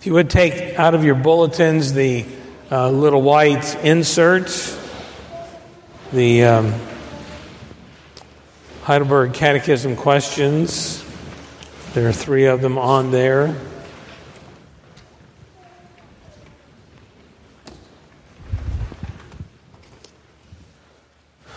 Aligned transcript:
If 0.00 0.06
you 0.06 0.14
would 0.14 0.30
take 0.30 0.78
out 0.78 0.94
of 0.94 1.04
your 1.04 1.14
bulletins 1.14 1.92
the 1.92 2.24
uh, 2.70 2.88
little 2.88 3.20
white 3.20 3.74
inserts, 3.84 4.74
the 6.10 6.44
um, 6.44 6.74
Heidelberg 8.84 9.34
Catechism 9.34 9.96
questions, 9.96 11.04
there 11.92 12.08
are 12.08 12.14
three 12.14 12.46
of 12.46 12.62
them 12.62 12.78
on 12.78 13.10
there. 13.10 13.54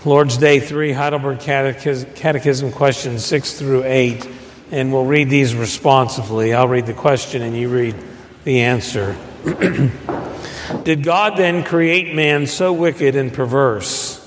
Lord's 0.04 0.36
Day 0.36 0.60
3, 0.60 0.92
Heidelberg 0.92 1.40
Catechism, 1.40 2.14
Catechism, 2.16 2.74
questions 2.74 3.24
6 3.24 3.54
through 3.54 3.84
8, 3.86 4.28
and 4.72 4.92
we'll 4.92 5.06
read 5.06 5.30
these 5.30 5.56
responsively. 5.56 6.54
I'll 6.54 6.68
read 6.68 6.88
the 6.88 6.94
question 6.94 7.42
and 7.42 7.56
you 7.56 7.70
read 7.70 7.96
the 8.44 8.62
answer. 8.62 9.18
Did 10.84 11.04
God 11.04 11.38
then 11.38 11.64
create 11.64 12.14
man 12.14 12.48
so 12.48 12.74
wicked 12.74 13.16
and 13.16 13.34
perverse? 13.34 14.23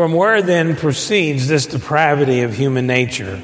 From 0.00 0.14
where 0.14 0.40
then 0.40 0.76
proceeds 0.76 1.46
this 1.46 1.66
depravity 1.66 2.40
of 2.40 2.54
human 2.54 2.86
nature? 2.86 3.42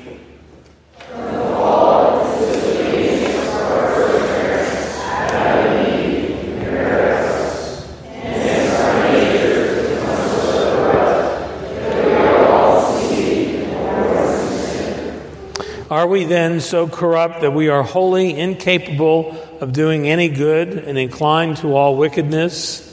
Are 15.91 16.07
we 16.07 16.24
then 16.24 16.63
so 16.63 16.88
corrupt 16.88 17.43
that 17.43 17.52
we 17.52 17.68
are 17.68 17.82
wholly 17.82 18.35
incapable 18.35 19.37
of 19.60 19.74
doing 19.74 20.09
any 20.09 20.30
good 20.30 20.70
and 20.70 20.96
inclined 20.96 21.59
to 21.59 21.76
all 21.76 21.98
wickedness? 21.98 22.85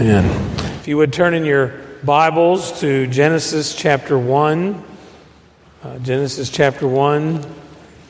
Amen. 0.00 0.26
If 0.78 0.86
you 0.86 0.96
would 0.96 1.12
turn 1.12 1.34
in 1.34 1.44
your 1.44 1.74
Bibles 2.04 2.78
to 2.82 3.08
Genesis 3.08 3.74
chapter 3.74 4.16
1, 4.16 4.84
uh, 5.82 5.98
Genesis 5.98 6.50
chapter 6.50 6.86
1, 6.86 7.44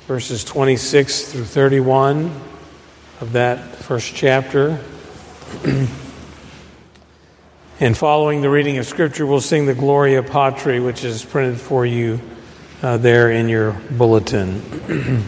verses 0.07 0.45
26 0.45 1.33
through 1.33 1.45
31 1.45 2.31
of 3.23 3.33
that 3.33 3.75
first 3.77 4.15
chapter. 4.15 4.85
and 7.81 7.97
following 7.97 8.43
the 8.43 8.51
reading 8.51 8.77
of 8.77 8.85
Scripture, 8.85 9.25
we'll 9.25 9.41
sing 9.41 9.65
the 9.65 9.73
Gloria 9.73 10.23
Patri, 10.23 10.81
which 10.81 11.05
is 11.05 11.25
printed 11.25 11.59
for 11.59 11.87
you 11.87 12.21
uh, 12.83 12.99
there 12.99 13.31
in 13.31 13.49
your 13.49 13.73
bulletin. 13.93 14.61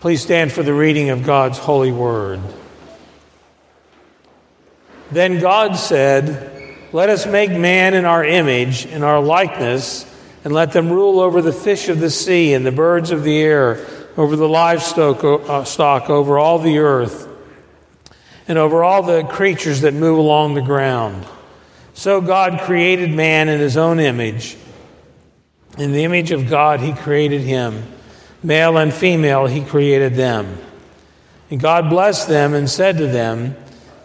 Please 0.00 0.22
stand 0.22 0.52
for 0.52 0.62
the 0.62 0.72
reading 0.72 1.10
of 1.10 1.22
God's 1.22 1.58
holy 1.58 1.92
word. 1.92 2.40
Then 5.10 5.40
God 5.40 5.76
said, 5.76 6.86
Let 6.92 7.08
us 7.08 7.26
make 7.26 7.50
man 7.50 7.94
in 7.94 8.04
our 8.04 8.24
image, 8.24 8.86
in 8.86 9.02
our 9.02 9.20
likeness, 9.20 10.04
and 10.44 10.52
let 10.52 10.72
them 10.72 10.90
rule 10.90 11.20
over 11.20 11.42
the 11.42 11.52
fish 11.52 11.88
of 11.88 12.00
the 12.00 12.10
sea 12.10 12.54
and 12.54 12.64
the 12.64 12.72
birds 12.72 13.10
of 13.10 13.22
the 13.22 13.38
air, 13.38 13.84
over 14.16 14.36
the 14.36 14.48
livestock, 14.48 15.24
uh, 15.24 15.64
stock, 15.64 16.10
over 16.10 16.38
all 16.38 16.58
the 16.58 16.78
earth, 16.78 17.28
and 18.46 18.58
over 18.58 18.84
all 18.84 19.02
the 19.02 19.24
creatures 19.24 19.82
that 19.82 19.94
move 19.94 20.18
along 20.18 20.54
the 20.54 20.62
ground. 20.62 21.26
So 21.94 22.20
God 22.20 22.60
created 22.60 23.10
man 23.10 23.48
in 23.48 23.60
his 23.60 23.76
own 23.76 23.98
image. 23.98 24.56
In 25.78 25.92
the 25.92 26.04
image 26.04 26.30
of 26.30 26.48
God, 26.48 26.80
he 26.80 26.92
created 26.92 27.40
him. 27.40 27.84
Male 28.42 28.76
and 28.76 28.92
female, 28.92 29.46
he 29.46 29.64
created 29.64 30.14
them. 30.14 30.58
And 31.50 31.60
God 31.60 31.88
blessed 31.88 32.28
them 32.28 32.54
and 32.54 32.68
said 32.68 32.98
to 32.98 33.06
them, 33.06 33.56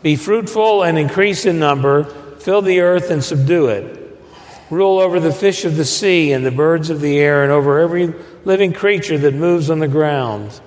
be 0.04 0.18
fruitful 0.18 0.84
and 0.84 1.00
increase 1.00 1.46
in 1.46 1.58
number, 1.58 2.04
fill 2.04 2.62
the 2.62 2.82
earth 2.82 3.10
and 3.10 3.24
subdue 3.24 3.68
it. 3.68 4.02
Rule 4.70 5.00
over 5.00 5.20
the 5.20 5.32
fish 5.32 5.66
of 5.66 5.78
the 5.78 5.86
sea 5.86 6.34
and 6.34 6.46
the 6.46 6.52
birds 6.52 6.90
of 6.90 7.00
the 7.00 7.18
air 7.18 7.44
and 7.44 7.52
over 7.52 7.80
every 7.80 8.14
living 8.44 8.74
creature 8.74 9.18
that 9.18 9.34
moves 9.34 9.70
on 9.70 9.80
the 9.80 9.88
ground. 9.88 10.60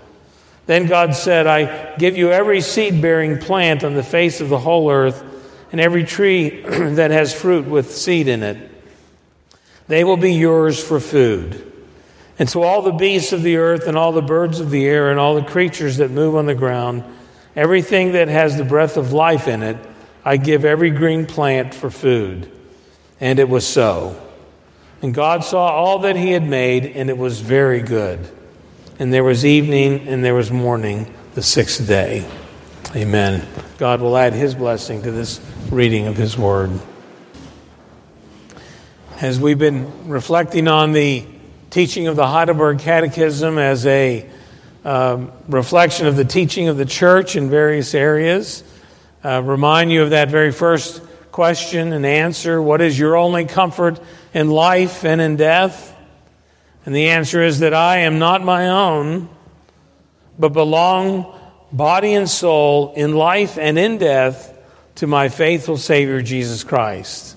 Then 0.64 0.86
God 0.86 1.14
said, 1.14 1.46
I 1.46 1.94
give 1.96 2.16
you 2.16 2.32
every 2.32 2.60
seed 2.60 3.02
bearing 3.02 3.38
plant 3.38 3.84
on 3.84 3.94
the 3.94 4.02
face 4.02 4.40
of 4.40 4.48
the 4.48 4.58
whole 4.58 4.90
earth 4.90 5.22
and 5.70 5.80
every 5.80 6.04
tree 6.04 6.62
that 6.62 7.10
has 7.10 7.34
fruit 7.34 7.66
with 7.66 7.94
seed 7.94 8.28
in 8.28 8.42
it. 8.42 8.72
They 9.86 10.02
will 10.02 10.16
be 10.16 10.32
yours 10.32 10.82
for 10.82 10.98
food. 10.98 11.72
And 12.38 12.48
so 12.48 12.62
all 12.62 12.82
the 12.82 12.92
beasts 12.92 13.32
of 13.32 13.42
the 13.42 13.56
earth 13.56 13.86
and 13.86 13.96
all 13.96 14.12
the 14.12 14.22
birds 14.22 14.60
of 14.60 14.70
the 14.70 14.86
air 14.86 15.10
and 15.10 15.20
all 15.20 15.34
the 15.34 15.44
creatures 15.44 15.98
that 15.98 16.10
move 16.10 16.36
on 16.36 16.46
the 16.46 16.54
ground 16.54 17.04
Everything 17.56 18.12
that 18.12 18.28
has 18.28 18.56
the 18.56 18.64
breath 18.64 18.98
of 18.98 19.12
life 19.12 19.48
in 19.48 19.62
it, 19.62 19.78
I 20.24 20.36
give 20.36 20.64
every 20.64 20.90
green 20.90 21.24
plant 21.24 21.74
for 21.74 21.90
food. 21.90 22.50
And 23.18 23.38
it 23.38 23.48
was 23.48 23.66
so. 23.66 24.20
And 25.00 25.14
God 25.14 25.42
saw 25.42 25.68
all 25.68 26.00
that 26.00 26.16
he 26.16 26.32
had 26.32 26.46
made, 26.46 26.84
and 26.84 27.08
it 27.08 27.16
was 27.16 27.40
very 27.40 27.80
good. 27.80 28.28
And 28.98 29.12
there 29.12 29.24
was 29.24 29.44
evening 29.44 30.08
and 30.08 30.24
there 30.24 30.34
was 30.34 30.50
morning 30.50 31.12
the 31.34 31.42
sixth 31.42 31.86
day. 31.86 32.26
Amen. 32.94 33.46
God 33.78 34.00
will 34.00 34.16
add 34.16 34.32
his 34.32 34.54
blessing 34.54 35.02
to 35.02 35.10
this 35.10 35.40
reading 35.70 36.06
of 36.06 36.16
his 36.16 36.38
word. 36.38 36.70
As 39.20 39.38
we've 39.38 39.58
been 39.58 40.08
reflecting 40.08 40.66
on 40.68 40.92
the 40.92 41.26
teaching 41.70 42.06
of 42.06 42.16
the 42.16 42.26
Heidelberg 42.26 42.78
Catechism 42.78 43.58
as 43.58 43.84
a 43.86 44.28
um, 44.86 45.32
reflection 45.48 46.06
of 46.06 46.14
the 46.14 46.24
teaching 46.24 46.68
of 46.68 46.76
the 46.76 46.84
church 46.84 47.34
in 47.34 47.50
various 47.50 47.92
areas. 47.92 48.62
Uh, 49.24 49.42
remind 49.44 49.90
you 49.90 50.04
of 50.04 50.10
that 50.10 50.30
very 50.30 50.52
first 50.52 51.02
question 51.32 51.92
and 51.92 52.06
answer 52.06 52.62
What 52.62 52.80
is 52.80 52.96
your 52.96 53.16
only 53.16 53.46
comfort 53.46 54.00
in 54.32 54.48
life 54.48 55.04
and 55.04 55.20
in 55.20 55.34
death? 55.34 55.92
And 56.84 56.94
the 56.94 57.08
answer 57.08 57.42
is 57.42 57.58
that 57.58 57.74
I 57.74 57.98
am 57.98 58.20
not 58.20 58.44
my 58.44 58.68
own, 58.68 59.28
but 60.38 60.50
belong 60.50 61.36
body 61.72 62.14
and 62.14 62.30
soul 62.30 62.92
in 62.94 63.12
life 63.12 63.58
and 63.58 63.76
in 63.76 63.98
death 63.98 64.56
to 64.94 65.08
my 65.08 65.28
faithful 65.28 65.78
Savior 65.78 66.22
Jesus 66.22 66.62
Christ. 66.62 67.36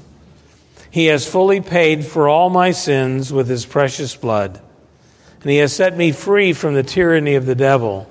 He 0.92 1.08
has 1.08 1.28
fully 1.28 1.62
paid 1.62 2.06
for 2.06 2.30
all 2.30 2.52
my 2.52 2.70
sins 2.72 3.34
with 3.34 3.50
his 3.50 3.66
precious 3.66 4.16
blood 4.16 4.62
and 5.42 5.50
he 5.50 5.58
has 5.58 5.74
set 5.74 5.98
me 5.98 6.12
free 6.12 6.54
from 6.54 6.74
the 6.74 6.84
tyranny 6.84 7.36
of 7.36 7.46
the 7.46 7.56
devil. 7.56 8.10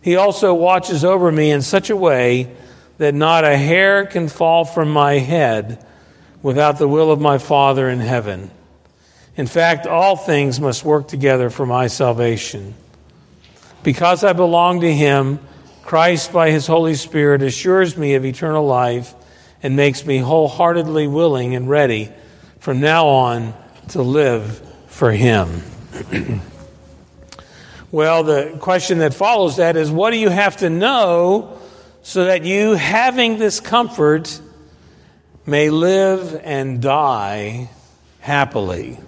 He 0.00 0.16
also 0.16 0.54
watches 0.54 1.04
over 1.04 1.32
me 1.32 1.50
in 1.50 1.62
such 1.62 1.90
a 1.90 1.96
way 1.96 2.54
that 2.98 3.14
not 3.14 3.44
a 3.44 3.56
hair 3.56 4.06
can 4.06 4.28
fall 4.28 4.64
from 4.64 4.90
my 4.90 5.14
head 5.14 5.84
without 6.42 6.78
the 6.78 6.88
will 6.88 7.10
of 7.10 7.20
my 7.20 7.38
Father 7.38 7.88
in 7.88 8.00
heaven. 8.00 8.50
In 9.36 9.46
fact, 9.46 9.86
all 9.86 10.16
things 10.16 10.60
must 10.60 10.84
work 10.84 11.08
together 11.08 11.50
for 11.50 11.66
my 11.66 11.86
salvation. 11.86 12.74
Because 13.82 14.24
I 14.24 14.32
belong 14.32 14.80
to 14.80 14.92
him, 14.92 15.38
Christ, 15.82 16.32
by 16.32 16.50
his 16.50 16.66
Holy 16.66 16.94
Spirit, 16.94 17.42
assures 17.42 17.96
me 17.96 18.14
of 18.14 18.24
eternal 18.24 18.66
life 18.66 19.14
and 19.62 19.76
makes 19.76 20.04
me 20.04 20.18
wholeheartedly 20.18 21.08
willing 21.08 21.54
and 21.54 21.68
ready 21.68 22.10
from 22.58 22.80
now 22.80 23.06
on 23.06 23.54
to 23.88 24.02
live 24.02 24.60
for 24.88 25.12
him. 25.12 25.62
well, 27.90 28.22
the 28.24 28.56
question 28.60 28.98
that 28.98 29.14
follows 29.14 29.56
that 29.56 29.76
is 29.76 29.90
what 29.90 30.10
do 30.10 30.18
you 30.18 30.28
have 30.28 30.58
to 30.58 30.70
know 30.70 31.58
so 32.02 32.24
that 32.26 32.44
you, 32.44 32.74
having 32.74 33.38
this 33.38 33.60
comfort, 33.60 34.40
may 35.46 35.70
live 35.70 36.40
and 36.44 36.80
die 36.80 37.70
happily? 38.20 38.98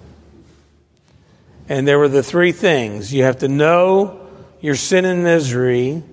And 1.69 1.87
there 1.87 1.99
were 1.99 2.09
the 2.09 2.23
three 2.23 2.51
things. 2.51 3.13
You 3.13 3.23
have 3.23 3.39
to 3.39 3.47
know 3.47 4.27
your 4.59 4.75
sin 4.75 5.05
and 5.05 5.23
misery, 5.23 6.03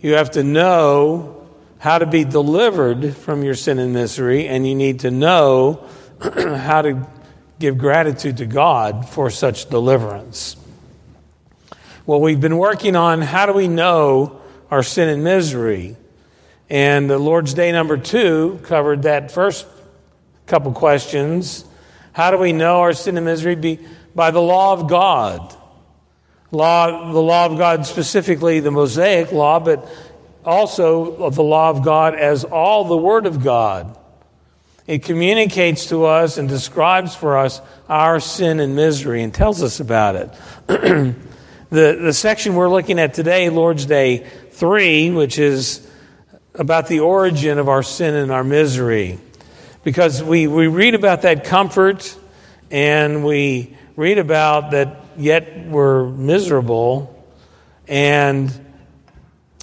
you 0.00 0.14
have 0.14 0.32
to 0.32 0.42
know 0.42 1.46
how 1.78 1.98
to 1.98 2.06
be 2.06 2.24
delivered 2.24 3.16
from 3.16 3.42
your 3.42 3.54
sin 3.54 3.78
and 3.78 3.92
misery, 3.92 4.46
and 4.46 4.66
you 4.66 4.74
need 4.74 5.00
to 5.00 5.10
know 5.10 5.86
how 6.20 6.82
to 6.82 7.06
give 7.58 7.78
gratitude 7.78 8.36
to 8.38 8.46
God 8.46 9.08
for 9.08 9.30
such 9.30 9.68
deliverance. 9.70 10.56
Well, 12.04 12.20
we've 12.20 12.40
been 12.40 12.58
working 12.58 12.94
on 12.94 13.22
how 13.22 13.46
do 13.46 13.52
we 13.52 13.68
know 13.68 14.40
our 14.70 14.82
sin 14.82 15.08
and 15.08 15.24
misery. 15.24 15.96
And 16.68 17.08
the 17.08 17.18
Lord's 17.18 17.54
Day 17.54 17.72
number 17.72 17.96
two 17.96 18.60
covered 18.64 19.02
that 19.02 19.30
first 19.30 19.66
couple 20.46 20.72
questions. 20.72 21.64
How 22.12 22.30
do 22.30 22.38
we 22.38 22.52
know 22.52 22.80
our 22.80 22.92
sin 22.92 23.16
and 23.16 23.26
misery? 23.26 23.56
Be, 23.56 23.80
by 24.14 24.30
the 24.30 24.40
law 24.40 24.72
of 24.72 24.88
God. 24.88 25.54
Law, 26.52 27.12
the 27.12 27.20
law 27.20 27.46
of 27.46 27.58
God, 27.58 27.86
specifically 27.86 28.60
the 28.60 28.70
Mosaic 28.70 29.32
law, 29.32 29.58
but 29.58 29.88
also 30.44 31.16
of 31.16 31.34
the 31.34 31.42
law 31.42 31.70
of 31.70 31.84
God 31.84 32.14
as 32.14 32.44
all 32.44 32.84
the 32.84 32.96
Word 32.96 33.26
of 33.26 33.42
God. 33.42 33.98
It 34.86 35.02
communicates 35.02 35.86
to 35.86 36.04
us 36.04 36.38
and 36.38 36.48
describes 36.48 37.14
for 37.14 37.38
us 37.38 37.60
our 37.88 38.20
sin 38.20 38.60
and 38.60 38.76
misery 38.76 39.22
and 39.22 39.34
tells 39.34 39.62
us 39.62 39.80
about 39.80 40.14
it. 40.14 40.30
the, 40.66 41.14
the 41.70 42.12
section 42.12 42.54
we're 42.54 42.68
looking 42.68 43.00
at 43.00 43.12
today, 43.12 43.50
Lord's 43.50 43.84
Day 43.84 44.18
3, 44.50 45.10
which 45.10 45.40
is 45.40 45.90
about 46.54 46.86
the 46.86 47.00
origin 47.00 47.58
of 47.58 47.68
our 47.68 47.82
sin 47.82 48.14
and 48.14 48.30
our 48.30 48.44
misery. 48.44 49.18
Because 49.82 50.22
we, 50.22 50.46
we 50.46 50.68
read 50.68 50.94
about 50.94 51.22
that 51.22 51.44
comfort 51.44 52.16
and 52.70 53.24
we 53.24 53.76
read 53.96 54.18
about 54.18 54.70
that 54.70 55.04
yet 55.16 55.66
we're 55.66 56.06
miserable. 56.06 57.24
And 57.88 58.52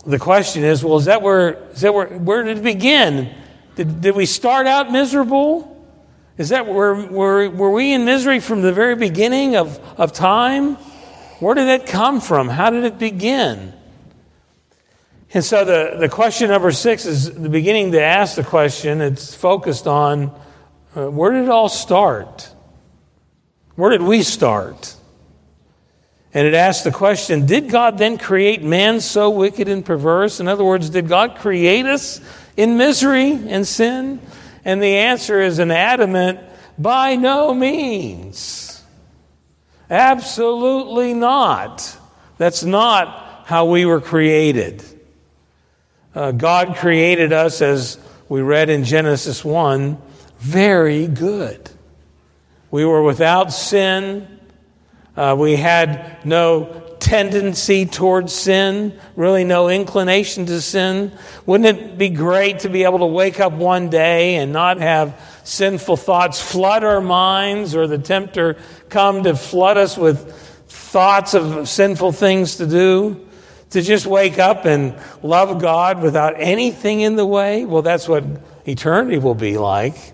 the 0.05 0.19
question 0.19 0.63
is 0.63 0.83
well, 0.83 0.97
is 0.97 1.05
that 1.05 1.21
where, 1.21 1.69
is 1.71 1.81
that 1.81 1.93
where, 1.93 2.07
where 2.07 2.43
did 2.43 2.57
it 2.57 2.63
begin? 2.63 3.33
Did, 3.75 4.01
did 4.01 4.15
we 4.15 4.25
start 4.25 4.67
out 4.67 4.91
miserable? 4.91 5.69
Is 6.37 6.49
that 6.49 6.67
where, 6.67 6.95
were, 6.95 7.49
were 7.49 7.71
we 7.71 7.93
in 7.93 8.05
misery 8.05 8.39
from 8.39 8.61
the 8.61 8.73
very 8.73 8.95
beginning 8.95 9.55
of, 9.55 9.79
of 9.99 10.13
time? 10.13 10.75
Where 11.39 11.55
did 11.55 11.67
that 11.67 11.87
come 11.87 12.21
from? 12.21 12.47
How 12.49 12.69
did 12.69 12.83
it 12.83 12.97
begin? 12.97 13.73
And 15.33 15.43
so 15.43 15.65
the, 15.65 15.97
the 15.99 16.09
question 16.09 16.49
number 16.49 16.71
six 16.71 17.05
is 17.05 17.33
the 17.33 17.49
beginning 17.49 17.91
to 17.93 18.01
ask 18.01 18.35
the 18.35 18.43
question. 18.43 19.01
It's 19.01 19.33
focused 19.33 19.87
on 19.87 20.31
uh, 20.95 21.07
where 21.07 21.31
did 21.31 21.43
it 21.43 21.49
all 21.49 21.69
start? 21.69 22.51
Where 23.75 23.89
did 23.89 24.03
we 24.03 24.21
start? 24.21 24.95
And 26.35 26.47
it 26.47 26.53
asks 26.53 26.83
the 26.83 26.91
question 26.91 27.45
Did 27.45 27.69
God 27.69 27.97
then 27.97 28.17
create 28.17 28.63
man 28.63 29.01
so 29.01 29.29
wicked 29.29 29.67
and 29.67 29.83
perverse? 29.83 30.39
In 30.39 30.47
other 30.47 30.63
words, 30.63 30.89
did 30.89 31.07
God 31.07 31.35
create 31.37 31.85
us 31.85 32.21
in 32.55 32.77
misery 32.77 33.31
and 33.31 33.67
sin? 33.67 34.19
And 34.65 34.81
the 34.81 34.95
answer 34.95 35.41
is 35.41 35.59
an 35.59 35.71
adamant 35.71 36.39
by 36.77 37.15
no 37.15 37.53
means. 37.53 38.81
Absolutely 39.89 41.13
not. 41.13 41.97
That's 42.38 42.63
not 42.63 43.44
how 43.45 43.65
we 43.65 43.85
were 43.85 44.01
created. 44.01 44.83
Uh, 46.15 46.31
God 46.31 46.75
created 46.75 47.33
us, 47.33 47.61
as 47.61 47.97
we 48.29 48.41
read 48.41 48.69
in 48.69 48.83
Genesis 48.83 49.44
1, 49.44 50.01
very 50.39 51.07
good. 51.07 51.69
We 52.71 52.85
were 52.85 53.03
without 53.03 53.51
sin. 53.51 54.39
Uh, 55.15 55.35
we 55.38 55.56
had 55.56 56.25
no 56.25 56.82
tendency 57.03 57.85
towards 57.85 58.31
sin, 58.31 58.97
really 59.17 59.44
no 59.44 59.67
inclination 59.67 60.45
to 60.45 60.61
sin. 60.61 61.11
Wouldn't 61.45 61.77
it 61.77 61.97
be 61.97 62.07
great 62.07 62.59
to 62.59 62.69
be 62.69 62.85
able 62.85 63.00
to 63.00 63.05
wake 63.05 63.41
up 63.41 63.51
one 63.51 63.89
day 63.89 64.35
and 64.35 64.53
not 64.53 64.77
have 64.77 65.19
sinful 65.44 65.97
thoughts 65.97 66.41
flood 66.41 66.85
our 66.85 67.01
minds 67.01 67.75
or 67.75 67.88
the 67.88 67.97
tempter 67.97 68.55
come 68.88 69.23
to 69.23 69.35
flood 69.35 69.77
us 69.77 69.97
with 69.97 70.33
thoughts 70.67 71.33
of 71.33 71.67
sinful 71.67 72.13
things 72.13 72.55
to 72.55 72.65
do? 72.65 73.27
To 73.71 73.81
just 73.81 74.06
wake 74.06 74.39
up 74.39 74.63
and 74.63 74.95
love 75.21 75.59
God 75.59 76.01
without 76.01 76.35
anything 76.38 77.01
in 77.01 77.17
the 77.17 77.25
way? 77.25 77.65
Well, 77.65 77.81
that's 77.81 78.07
what 78.07 78.23
eternity 78.65 79.17
will 79.17 79.35
be 79.35 79.57
like. 79.57 80.12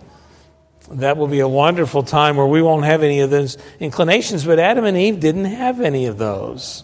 That 0.91 1.17
will 1.17 1.27
be 1.27 1.39
a 1.39 1.47
wonderful 1.47 2.03
time 2.03 2.35
where 2.35 2.47
we 2.47 2.61
won't 2.61 2.85
have 2.85 3.03
any 3.03 3.19
of 3.19 3.29
those 3.29 3.57
inclinations, 3.79 4.43
but 4.43 4.57
Adam 4.59 4.85
and 4.85 4.97
Eve 4.97 5.19
didn't 5.19 5.45
have 5.45 5.81
any 5.81 6.07
of 6.07 6.17
those. 6.17 6.83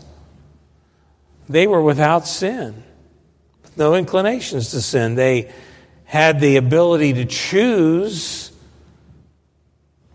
They 1.50 1.68
were 1.68 1.82
without 1.82 2.28
sin, 2.28 2.84
no 3.76 3.96
inclinations 3.96 4.72
to 4.72 4.82
sin. 4.82 5.16
They 5.16 5.52
had 6.06 6.40
the 6.40 6.58
ability 6.58 7.14
to 7.14 7.26
choose 7.26 8.52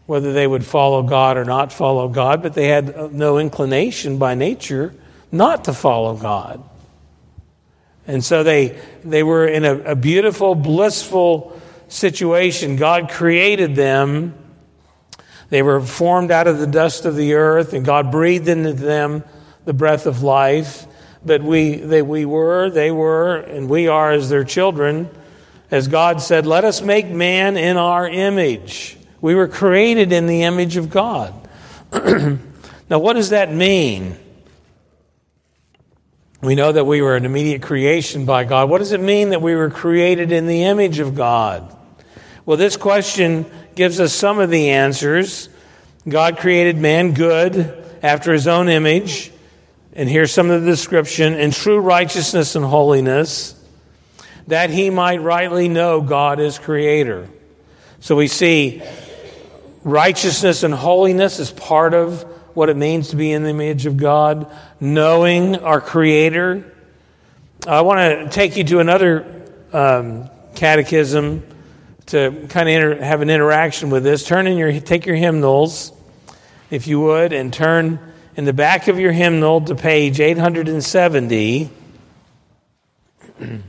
whether 0.07 0.33
they 0.33 0.47
would 0.47 0.65
follow 0.65 1.03
God 1.03 1.37
or 1.37 1.45
not 1.45 1.73
follow 1.73 2.09
God, 2.09 2.43
but 2.43 2.55
they 2.55 2.69
had 2.69 3.13
no 3.13 3.39
inclination 3.39 4.19
by 4.19 4.35
nature 4.35 4.95
not 5.31 5.65
to 5.65 5.73
follow 5.73 6.17
God. 6.17 6.63
And 8.07 8.25
so 8.25 8.43
they, 8.43 8.77
they 9.05 9.23
were 9.23 9.47
in 9.47 9.65
a, 9.65 9.79
a 9.81 9.95
beautiful, 9.95 10.57
blissful 10.57 11.60
situation. 11.91 12.77
God 12.77 13.11
created 13.11 13.75
them. 13.75 14.35
They 15.51 15.63
were 15.63 15.81
formed 15.81 16.31
out 16.31 16.47
of 16.47 16.59
the 16.59 16.67
dust 16.67 17.05
of 17.05 17.17
the 17.17 17.35
earth, 17.35 17.75
and 17.75 17.85
God 17.85 18.11
breathed 18.11 18.49
into 18.49 18.73
them 18.73 19.25
the 19.65 19.75
breath 19.75 20.07
of 20.07 20.23
life. 20.23 20.87
But 21.25 21.43
we, 21.43 21.77
they, 21.77 22.01
we 22.01 22.25
were, 22.25 22.71
they 22.71 22.91
were, 22.91 23.37
and 23.37 23.69
we 23.69 23.89
are 23.89 24.13
as 24.13 24.31
their 24.31 24.45
children. 24.45 25.11
As 25.71 25.89
God 25.89 26.23
said, 26.23 26.47
let 26.47 26.65
us 26.65 26.81
make 26.81 27.09
man 27.09 27.57
in 27.57 27.77
our 27.77 28.09
image. 28.09 28.97
We 29.21 29.35
were 29.35 29.49
created 29.49 30.13
in 30.13 30.27
the 30.27 30.45
image 30.45 30.77
of 30.77 30.89
God. 30.89 31.35
now, 31.93 32.99
what 32.99 33.15
does 33.15 33.31
that 33.31 33.53
mean? 33.53 34.17
We 36.41 36.55
know 36.55 36.73
that 36.73 36.87
we 36.87 37.03
were 37.03 37.17
an 37.17 37.27
immediate 37.27 37.61
creation 37.61 38.25
by 38.25 38.45
God. 38.45 38.71
What 38.71 38.79
does 38.79 38.93
it 38.93 39.01
mean 39.01 39.31
that 39.31 39.43
we 39.43 39.55
were 39.55 39.69
created 39.69 40.33
in 40.33 40.47
the 40.47 40.65
image 40.65 41.01
of 41.01 41.15
God? 41.15 41.77
Well, 42.47 42.57
this 42.57 42.77
question 42.77 43.47
gives 43.75 44.01
us 44.01 44.13
some 44.13 44.39
of 44.39 44.51
the 44.51 44.71
answers. 44.71 45.49
God 46.09 46.39
created 46.39 46.77
man 46.79 47.13
good 47.13 47.85
after 48.03 48.33
his 48.33 48.47
own 48.47 48.69
image. 48.69 49.31
And 49.93 50.09
here's 50.09 50.33
some 50.33 50.51
of 50.51 50.63
the 50.63 50.67
description 50.67 51.35
in 51.35 51.51
true 51.51 51.81
righteousness 51.81 52.57
and 52.57 52.65
holiness, 52.65 53.55
that 54.47 54.71
he 54.71 54.91
might 54.91 55.21
rightly 55.21 55.69
know 55.69 56.01
God 56.01 56.41
as 56.41 56.59
creator. 56.59 57.29
So 58.01 58.17
we 58.17 58.29
see 58.29 58.83
righteousness 59.83 60.63
and 60.63 60.73
holiness 60.73 61.41
as 61.41 61.51
part 61.51 61.95
of 61.95 62.23
what 62.55 62.69
it 62.69 62.77
means 62.77 63.11
to 63.11 63.17
be 63.17 63.33
in 63.33 63.43
the 63.43 63.51
image 63.51 63.87
of 63.87 63.97
God, 63.97 64.51
knowing 64.81 65.57
our 65.57 65.81
Creator. 65.81 66.73
I 67.67 67.83
want 67.83 68.01
to 68.01 68.35
take 68.35 68.57
you 68.57 68.65
to 68.65 68.81
another 68.81 69.45
um, 69.73 70.29
catechism 70.55 71.43
to 72.11 72.47
kind 72.49 72.69
of 72.69 72.75
inter- 72.75 73.03
have 73.03 73.23
an 73.23 73.31
interaction 73.31 73.91
with 73.91 74.05
this. 74.05 74.25
Turn 74.25 74.47
in 74.47 74.57
your, 74.57 74.81
take 74.81 75.07
your 75.07 75.17
hymnals, 75.17 75.93
if 76.71 76.87
you 76.87 77.01
would, 77.01 77.33
and 77.33 77.53
turn 77.53 77.99
in 78.37 78.45
the 78.45 78.53
back 78.53 78.89
of 78.89 78.99
your 78.99 79.13
hymnal 79.13 79.61
to 79.63 79.75
page 79.75 80.21
870. 80.21 81.71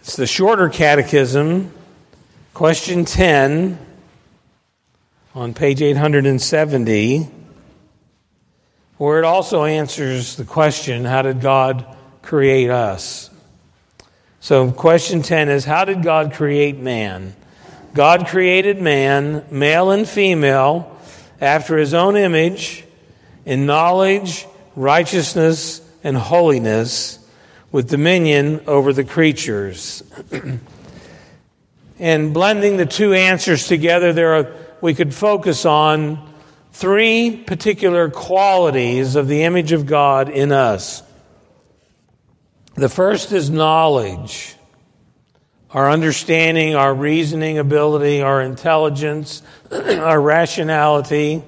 It's 0.00 0.16
the 0.16 0.26
shorter 0.26 0.70
catechism, 0.70 1.70
question 2.54 3.04
10 3.04 3.78
on 5.34 5.52
page 5.52 5.82
870 5.82 7.28
where 8.98 9.20
it 9.20 9.24
also 9.24 9.64
answers 9.64 10.36
the 10.36 10.44
question 10.44 11.04
how 11.04 11.22
did 11.22 11.40
God 11.40 11.96
create 12.22 12.68
us? 12.68 13.27
So, 14.40 14.70
question 14.70 15.22
10 15.22 15.48
is 15.48 15.64
How 15.64 15.84
did 15.84 16.02
God 16.02 16.32
create 16.32 16.78
man? 16.78 17.34
God 17.94 18.28
created 18.28 18.80
man, 18.80 19.44
male 19.50 19.90
and 19.90 20.08
female, 20.08 20.96
after 21.40 21.76
his 21.76 21.92
own 21.92 22.16
image, 22.16 22.84
in 23.44 23.66
knowledge, 23.66 24.46
righteousness, 24.76 25.80
and 26.04 26.16
holiness, 26.16 27.18
with 27.72 27.88
dominion 27.88 28.60
over 28.66 28.92
the 28.92 29.04
creatures. 29.04 30.04
and 31.98 32.32
blending 32.32 32.76
the 32.76 32.86
two 32.86 33.14
answers 33.14 33.66
together, 33.66 34.12
there 34.12 34.34
are, 34.34 34.54
we 34.80 34.94
could 34.94 35.12
focus 35.12 35.64
on 35.64 36.32
three 36.72 37.36
particular 37.36 38.08
qualities 38.08 39.16
of 39.16 39.26
the 39.26 39.42
image 39.42 39.72
of 39.72 39.86
God 39.86 40.28
in 40.28 40.52
us. 40.52 41.02
The 42.78 42.88
first 42.88 43.32
is 43.32 43.50
knowledge, 43.50 44.54
our 45.72 45.90
understanding, 45.90 46.76
our 46.76 46.94
reasoning 46.94 47.58
ability, 47.58 48.22
our 48.22 48.40
intelligence, 48.40 49.42
our 49.72 50.20
rationality, 50.20 51.42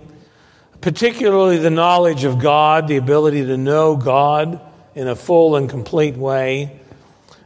particularly 0.80 1.58
the 1.58 1.70
knowledge 1.70 2.25
of 2.25 2.40
God, 2.40 2.88
the 2.88 2.96
ability 2.96 3.44
to 3.44 3.56
know 3.56 3.94
God 3.94 4.60
in 4.96 5.06
a 5.06 5.14
full 5.14 5.54
and 5.54 5.70
complete 5.70 6.16
way. 6.16 6.80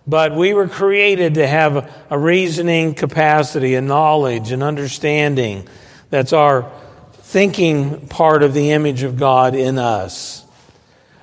But 0.07 0.35
we 0.35 0.55
were 0.55 0.67
created 0.67 1.35
to 1.35 1.47
have 1.47 1.93
a 2.09 2.19
reasoning 2.19 2.95
capacity, 2.95 3.75
a 3.75 3.83
knowledge, 3.83 4.51
an 4.51 4.63
understanding. 4.63 5.69
That's 6.09 6.33
our 6.33 6.73
thinking 7.13 8.09
part 8.09 8.43
of 8.43 8.55
the 8.55 8.71
image 8.71 9.03
of 9.03 9.19
God 9.19 9.55
in 9.55 9.77
us. 9.77 10.43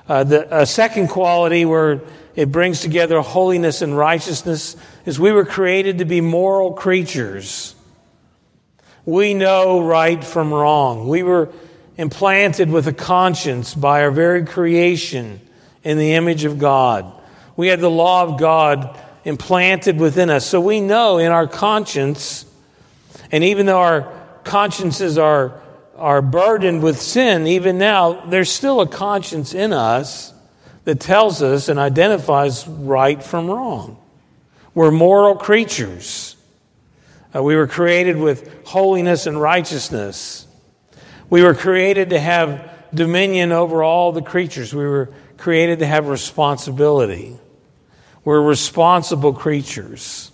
Uh, 0.08 0.24
the, 0.24 0.60
a 0.62 0.68
second 0.68 1.08
quality 1.08 1.65
we're 1.65 2.01
it 2.36 2.52
brings 2.52 2.82
together 2.82 3.22
holiness 3.22 3.82
and 3.82 3.98
righteousness, 3.98 4.78
is 5.06 5.20
we 5.20 5.32
were 5.32 5.46
created 5.46 5.98
to 5.98 6.06
be 6.06 6.22
moral 6.22 6.74
creatures. 6.74 7.76
We 9.06 9.34
know 9.34 9.82
right 9.82 10.24
from 10.24 10.54
wrong. 10.54 11.08
We 11.08 11.24
were 11.24 11.50
implanted 11.98 12.70
with 12.70 12.88
a 12.88 12.94
conscience 12.94 13.74
by 13.76 14.04
our 14.04 14.12
very 14.12 14.46
creation 14.46 15.42
in 15.84 15.98
the 15.98 16.14
image 16.14 16.46
of 16.46 16.60
God. 16.60 17.12
We 17.56 17.68
had 17.68 17.80
the 17.80 17.90
law 17.90 18.24
of 18.24 18.40
God 18.40 18.98
implanted 19.24 20.00
within 20.00 20.30
us. 20.30 20.46
So 20.46 20.62
we 20.62 20.80
know 20.80 21.18
in 21.18 21.32
our 21.32 21.48
conscience, 21.48 22.46
and 23.32 23.44
even 23.44 23.66
though 23.66 23.80
our 23.80 24.14
consciences 24.44 25.18
are, 25.18 25.60
are 25.96 26.22
burdened 26.22 26.82
with 26.82 27.00
sin, 27.00 27.46
even 27.46 27.78
now, 27.78 28.26
there's 28.26 28.50
still 28.50 28.82
a 28.82 28.88
conscience 28.88 29.54
in 29.54 29.74
us 29.74 30.31
that 30.84 31.00
tells 31.00 31.42
us 31.42 31.70
and 31.70 31.80
identifies 31.80 32.68
right 32.68 33.24
from 33.24 33.50
wrong. 33.50 33.98
We're 34.74 34.92
moral 34.92 35.36
creatures. 35.36 36.36
Uh, 37.36 37.44
we 37.44 37.56
were 37.56 37.68
created 37.68 38.18
with 38.18 38.66
holiness 38.66 39.28
and 39.28 39.40
righteousness. 39.40 40.48
We 41.30 41.44
were 41.44 41.54
created 41.54 42.10
to 42.12 42.20
have 42.20 42.70
dominion 42.94 43.52
over 43.52 43.84
all 43.84 44.12
the 44.12 44.22
creatures. 44.22 44.74
We 44.74 44.86
were 44.86 45.14
created 45.38 45.80
to 45.80 45.86
have 45.86 46.08
responsibility. 46.08 47.38
We're 48.24 48.42
responsible 48.42 49.34
creatures. 49.34 50.32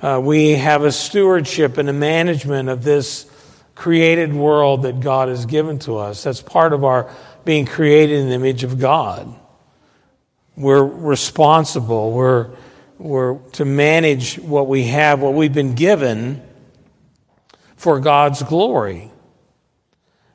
Uh, 0.00 0.20
we 0.22 0.52
have 0.52 0.82
a 0.82 0.92
stewardship 0.92 1.78
and 1.78 1.88
a 1.88 1.92
management 1.92 2.68
of 2.68 2.82
this 2.82 3.30
created 3.74 4.34
world 4.34 4.82
that 4.82 5.00
God 5.00 5.28
has 5.28 5.46
given 5.46 5.78
to 5.80 5.98
us. 5.98 6.24
That's 6.24 6.42
part 6.42 6.72
of 6.72 6.84
our 6.84 7.10
being 7.44 7.66
created 7.66 8.20
in 8.20 8.28
the 8.28 8.34
image 8.34 8.64
of 8.64 8.78
God. 8.78 9.34
We're 10.56 10.84
responsible. 10.84 12.12
We're, 12.12 12.50
we're 12.98 13.38
to 13.52 13.64
manage 13.64 14.38
what 14.38 14.68
we 14.68 14.84
have, 14.84 15.20
what 15.20 15.34
we've 15.34 15.52
been 15.52 15.74
given 15.74 16.42
for 17.76 18.00
God's 18.00 18.42
glory. 18.42 19.10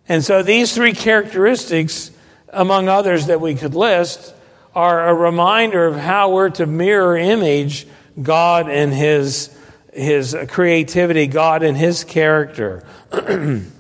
And 0.10 0.24
so 0.24 0.42
these 0.42 0.74
three 0.74 0.94
characteristics, 0.94 2.12
among 2.50 2.90
others 2.90 3.28
that 3.28 3.42
we 3.42 3.56
could 3.56 3.76
list, 3.76 4.34
are 4.74 5.10
a 5.10 5.14
reminder 5.14 5.86
of 5.86 5.96
how 5.96 6.32
we're 6.32 6.50
to 6.52 6.66
mirror 6.66 7.18
image 7.18 7.88
God 8.22 8.70
and 8.70 8.94
His, 8.94 9.56
His 9.94 10.36
creativity, 10.50 11.28
God 11.28 11.64
and 11.64 11.78
His 11.78 12.04
character. 12.04 12.84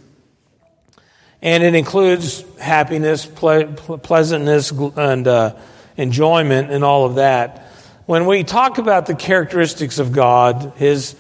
and 1.48 1.64
it 1.64 1.76
includes 1.76 2.44
happiness, 2.58 3.26
ple- 3.26 3.72
pleasantness, 3.74 4.70
and 4.98 5.26
uh, 5.26 5.56
enjoyment, 5.96 6.70
and 6.70 6.84
all 6.84 7.06
of 7.06 7.16
that. 7.16 7.72
When 8.06 8.26
we 8.26 8.44
talk 8.44 8.80
about 8.80 9.06
the 9.06 9.16
characteristics 9.16 9.98
of 9.98 10.12
God, 10.12 10.74
His 10.76 11.16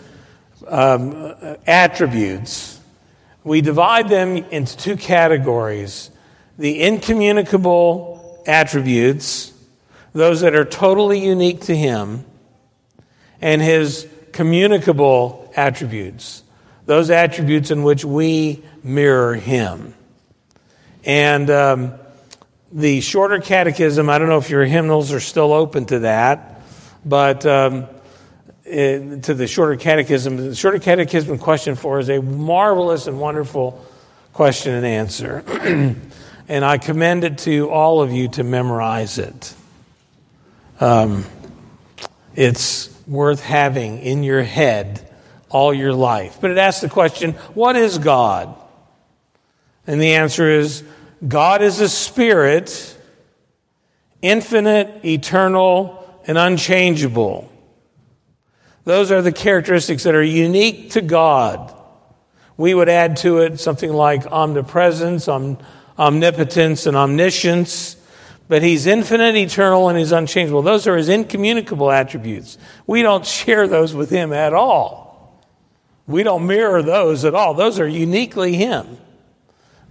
um, 0.67 1.34
attributes, 1.65 2.77
we 3.46 3.62
divide 3.62 4.10
them 4.10 4.36
into 4.36 4.75
two 4.75 4.98
categories 4.98 6.12
the 6.57 6.81
incommunicable 6.81 8.43
attributes 8.46 9.53
those 10.12 10.41
that 10.41 10.55
are 10.55 10.65
totally 10.65 11.24
unique 11.24 11.62
to 11.62 11.75
him, 11.75 12.25
and 13.39 13.62
his 13.62 14.07
communicable 14.34 15.50
attributes, 15.55 16.43
those 16.86 17.12
attributes 17.12 17.72
in 17.72 17.84
which 17.84 18.03
we 18.03 18.62
mirror 18.84 19.36
him. 19.36 19.93
And 21.08 21.50
um, 21.50 21.94
the 22.70 23.00
shorter 23.00 23.40
catechism, 23.40 24.10
I 24.10 24.18
don't 24.18 24.28
know 24.28 24.40
if 24.40 24.50
your 24.50 24.66
hymnals 24.66 25.14
are 25.14 25.22
still 25.22 25.54
open 25.54 25.86
to 25.86 26.00
that, 26.00 26.62
but 27.06 27.46
um, 27.46 27.88
it, 28.66 29.24
to 29.24 29.34
the 29.34 29.48
shorter 29.48 29.78
catechism, 29.78 30.36
the 30.36 30.54
shorter 30.54 30.80
catechism 30.80 31.38
question 31.38 31.78
four 31.78 32.00
is 32.00 32.10
a 32.10 32.22
marvelous 32.22 33.08
and 33.08 33.22
wonderful 33.22 33.86
question 34.34 34.74
and 34.74 34.86
answer. 34.86 35.46
and 36.50 36.66
I 36.66 36.78
commend 36.78 37.24
it 37.24 37.38
to 37.40 37.70
all 37.70 38.02
of 38.02 38.12
you 38.12 38.28
to 38.32 38.44
memorize 38.44 39.18
it. 39.18 39.56
Um, 40.82 41.24
it's 42.36 42.94
worth 43.08 43.42
having 43.42 44.00
in 44.00 44.24
your 44.24 44.44
head 44.44 45.10
all 45.48 45.74
your 45.74 45.94
life. 45.94 46.40
But 46.42 46.52
it 46.52 46.58
asks 46.58 46.82
the 46.82 46.90
question 46.90 47.32
what 47.54 47.78
is 47.78 47.98
God? 47.98 48.54
And 49.90 50.02
the 50.02 50.16
answer 50.16 50.52
is 50.52 50.84
God 51.25 51.62
is 51.62 51.79
a 51.79 51.89
spirit, 51.89 52.95
infinite, 54.21 55.03
eternal, 55.05 56.21
and 56.27 56.38
unchangeable. 56.38 57.51
Those 58.83 59.12
are 59.12 59.21
the 59.21 59.31
characteristics 59.31 60.03
that 60.03 60.15
are 60.15 60.24
unique 60.24 60.91
to 60.91 61.01
God. 61.01 61.74
We 62.55 62.74
would 62.74 62.89
add 62.89 63.17
to 63.17 63.39
it 63.39 63.59
something 63.59 63.91
like 63.91 64.25
omnipresence, 64.31 65.27
om- 65.27 65.57
omnipotence, 65.97 66.86
and 66.86 66.95
omniscience. 66.95 67.95
But 68.47 68.63
he's 68.63 68.86
infinite, 68.86 69.36
eternal, 69.36 69.89
and 69.89 69.97
he's 69.97 70.12
unchangeable. 70.12 70.62
Those 70.62 70.88
are 70.88 70.95
his 70.95 71.09
incommunicable 71.09 71.91
attributes. 71.91 72.57
We 72.86 73.01
don't 73.01 73.25
share 73.25 73.67
those 73.67 73.93
with 73.93 74.09
him 74.09 74.31
at 74.31 74.53
all. 74.53 75.43
We 76.07 76.24
don't 76.24 76.47
mirror 76.47 76.81
those 76.81 77.25
at 77.25 77.36
all. 77.36 77.53
Those 77.53 77.79
are 77.79 77.88
uniquely 77.88 78.53
him. 78.53 78.97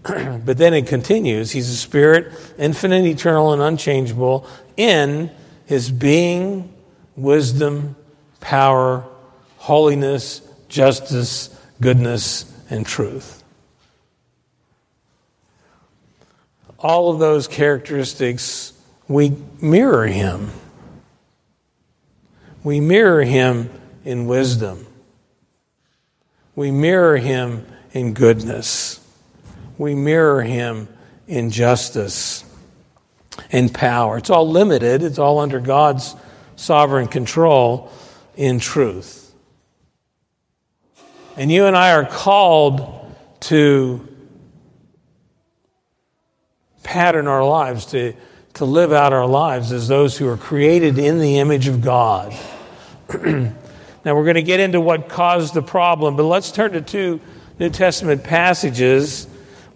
but 0.45 0.59
then 0.59 0.75
it 0.75 0.87
continues. 0.87 1.51
He's 1.51 1.69
a 1.69 1.77
spirit, 1.77 2.33
infinite, 2.59 3.07
eternal, 3.07 3.53
and 3.53 3.63
unchangeable 3.63 4.47
in 4.77 5.31
his 5.67 5.91
being, 5.91 6.73
wisdom, 7.17 7.97
power, 8.41 9.05
holiness, 9.59 10.41
justice, 10.69 11.59
goodness, 11.81 12.53
and 12.71 12.87
truth. 12.87 13.37
all 16.79 17.11
of 17.11 17.19
those 17.19 17.49
characteristics, 17.49 18.73
we 19.09 19.37
mirror 19.61 20.07
him. 20.07 20.51
We 22.63 22.81
mirror 22.81 23.23
him 23.23 23.71
in 24.05 24.27
wisdom. 24.27 24.87
We 26.55 26.71
mirror 26.71 27.17
him 27.17 27.67
in 27.93 28.15
goodness. 28.15 29.01
We 29.78 29.95
mirror 29.95 30.42
him 30.42 30.88
in 31.26 31.50
justice 31.50 32.45
and 33.50 33.73
power. 33.73 34.18
It's 34.18 34.30
all 34.30 34.49
limited, 34.49 35.02
it's 35.02 35.18
all 35.18 35.38
under 35.38 35.61
God's 35.61 36.14
sovereign 36.56 37.09
control 37.09 37.90
in 38.37 38.59
truth. 38.59 39.33
And 41.37 41.52
you 41.52 41.66
and 41.66 41.76
I 41.76 41.92
are 41.92 42.06
called 42.06 43.14
to 43.40 44.09
pattern 46.83 47.26
our 47.26 47.45
lives, 47.45 47.87
to, 47.87 48.14
to 48.54 48.64
live 48.64 48.92
out 48.92 49.12
our 49.12 49.26
lives 49.26 49.71
as 49.73 49.87
those 49.88 50.16
who 50.16 50.28
are 50.28 50.37
created 50.37 50.99
in 50.99 51.18
the 51.18 51.38
image 51.38 51.68
of 51.68 51.83
God. 51.83 52.35
now, 53.25 53.52
we're 54.04 54.25
going 54.25 54.35
to 54.37 54.42
get 54.42 54.61
into 54.61 54.80
what 54.80 55.09
caused 55.09 55.52
the 55.52 55.62
problem, 55.62 56.16
but 56.16 56.25
let's 56.25 56.50
turn 56.50 56.73
to 56.73 56.80
two 56.80 57.21
New 57.59 57.68
Testament 57.68 58.25
passages. 58.25 59.26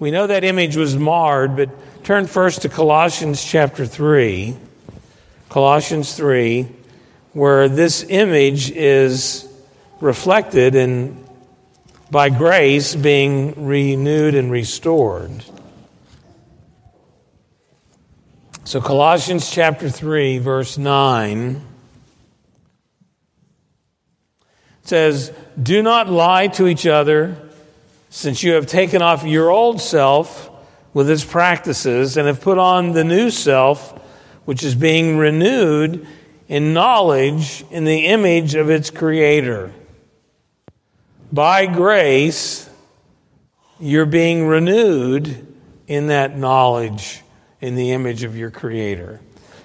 We 0.01 0.11
know 0.11 0.27
that 0.27 0.45
image 0.45 0.77
was 0.77 0.97
marred, 0.97 1.57
but 1.57 1.69
turn 2.05 2.27
first 2.27 2.63
to 2.63 2.71
Colossians 2.71 3.45
chapter 3.45 3.85
3. 3.85 4.57
Colossians 5.51 6.15
3, 6.15 6.67
where 7.35 7.69
this 7.69 8.03
image 8.09 8.71
is 8.71 9.47
reflected 10.01 10.75
and 10.75 11.23
by 12.11 12.31
grace 12.31 12.95
being 12.95 13.67
renewed 13.67 14.35
and 14.35 14.51
restored. 14.51 15.45
So, 18.65 18.81
Colossians 18.81 19.51
chapter 19.51 19.91
3, 19.91 20.39
verse 20.39 20.79
9 20.79 21.61
says, 24.81 25.31
Do 25.63 25.83
not 25.83 26.09
lie 26.09 26.47
to 26.47 26.69
each 26.69 26.87
other, 26.87 27.50
since 28.11 28.43
you 28.43 28.53
have 28.53 28.67
taken 28.67 29.01
off 29.01 29.25
your 29.25 29.51
old 29.51 29.81
self 29.81 30.51
with 30.93 31.09
its 31.09 31.25
practices 31.25 32.17
and 32.17 32.27
have 32.27 32.41
put 32.41 32.59
on 32.59 32.93
the 32.93 33.05
new 33.05 33.31
self, 33.31 33.93
which 34.45 34.63
is 34.63 34.75
being 34.75 35.17
renewed 35.17 36.07
in 36.49 36.75
knowledge 36.75 37.65
in 37.71 37.85
the 37.85 38.07
image 38.07 38.55
of 38.55 38.69
its 38.69 38.91
creator. 38.91 39.73
By 41.33 41.67
grace, 41.67 42.69
you're 43.79 44.07
being 44.07 44.47
renewed 44.47 45.47
in 45.87 46.09
that 46.09 46.37
knowledge 46.37 47.23
in 47.61 47.75
the 47.75 47.93
image 47.93 48.23
of 48.23 48.37
your 48.37 48.51
Creator. 48.51 49.21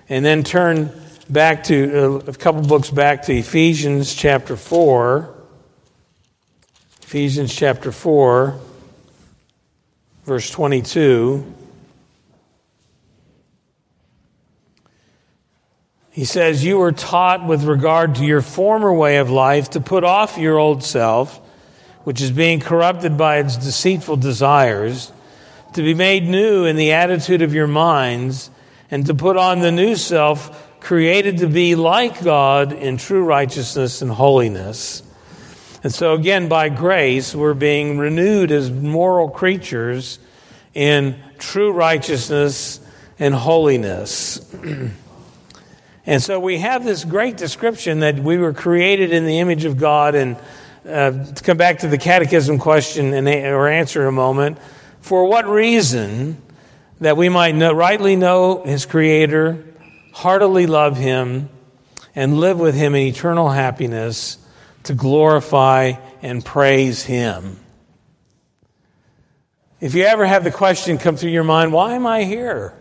And 0.09 0.23
then 0.23 0.43
turn 0.43 0.91
back 1.29 1.63
to 1.65 2.19
uh, 2.25 2.31
a 2.31 2.33
couple 2.33 2.61
books 2.61 2.89
back 2.89 3.23
to 3.23 3.33
Ephesians 3.33 4.13
chapter 4.13 4.55
4. 4.55 5.34
Ephesians 7.15 7.55
chapter 7.55 7.93
4, 7.93 8.59
verse 10.25 10.49
22. 10.51 11.45
He 16.11 16.25
says, 16.25 16.65
You 16.65 16.77
were 16.77 16.91
taught 16.91 17.47
with 17.47 17.63
regard 17.63 18.15
to 18.15 18.25
your 18.25 18.41
former 18.41 18.91
way 18.91 19.15
of 19.15 19.29
life 19.29 19.69
to 19.69 19.79
put 19.79 20.03
off 20.03 20.37
your 20.37 20.57
old 20.57 20.83
self, 20.83 21.37
which 22.03 22.19
is 22.19 22.31
being 22.31 22.59
corrupted 22.59 23.17
by 23.17 23.37
its 23.37 23.55
deceitful 23.55 24.17
desires, 24.17 25.13
to 25.71 25.81
be 25.81 25.93
made 25.93 26.27
new 26.27 26.65
in 26.65 26.75
the 26.75 26.91
attitude 26.91 27.41
of 27.41 27.53
your 27.53 27.67
minds, 27.67 28.51
and 28.91 29.05
to 29.05 29.13
put 29.13 29.37
on 29.37 29.61
the 29.61 29.71
new 29.71 29.95
self, 29.95 30.81
created 30.81 31.37
to 31.37 31.47
be 31.47 31.75
like 31.75 32.21
God 32.21 32.73
in 32.73 32.97
true 32.97 33.23
righteousness 33.23 34.01
and 34.01 34.11
holiness. 34.11 35.01
And 35.85 35.93
so, 35.93 36.15
again, 36.15 36.47
by 36.47 36.69
grace, 36.69 37.35
we're 37.35 37.53
being 37.53 37.99
renewed 37.99 38.51
as 38.51 38.71
moral 38.71 39.29
creatures 39.29 40.17
in 40.73 41.15
true 41.37 41.71
righteousness 41.71 42.79
and 43.19 43.35
holiness. 43.35 44.51
And 46.07 46.21
so 46.23 46.39
we 46.39 46.57
have 46.59 46.83
this 46.83 47.03
great 47.03 47.37
description 47.37 47.99
that 47.99 48.19
we 48.19 48.37
were 48.37 48.53
created 48.53 49.11
in 49.11 49.25
the 49.25 49.39
image 49.39 49.65
of 49.65 49.77
God. 49.77 50.13
And 50.15 50.37
uh, 50.87 51.33
to 51.33 51.43
come 51.43 51.57
back 51.57 51.79
to 51.79 51.87
the 51.87 51.97
catechism 51.99 52.57
question 52.57 53.13
and, 53.13 53.27
or 53.27 53.67
answer 53.67 54.03
in 54.03 54.07
a 54.07 54.11
moment, 54.11 54.57
for 55.01 55.25
what 55.25 55.47
reason 55.47 56.41
that 56.99 57.15
we 57.15 57.29
might 57.29 57.55
know, 57.55 57.73
rightly 57.73 58.15
know 58.15 58.63
his 58.63 58.85
creator, 58.85 59.63
heartily 60.13 60.67
love 60.67 60.97
him, 60.97 61.49
and 62.15 62.39
live 62.39 62.59
with 62.59 62.75
him 62.75 62.93
in 62.95 63.01
eternal 63.07 63.49
happiness 63.49 64.39
to 64.85 64.93
glorify 64.93 65.93
and 66.21 66.43
praise 66.43 67.03
him. 67.03 67.57
If 69.79 69.93
you 69.93 70.03
ever 70.03 70.25
have 70.25 70.43
the 70.43 70.51
question 70.51 70.97
come 70.97 71.17
through 71.17 71.31
your 71.31 71.43
mind, 71.43 71.73
why 71.73 71.93
am 71.93 72.07
I 72.07 72.23
here? 72.23 72.73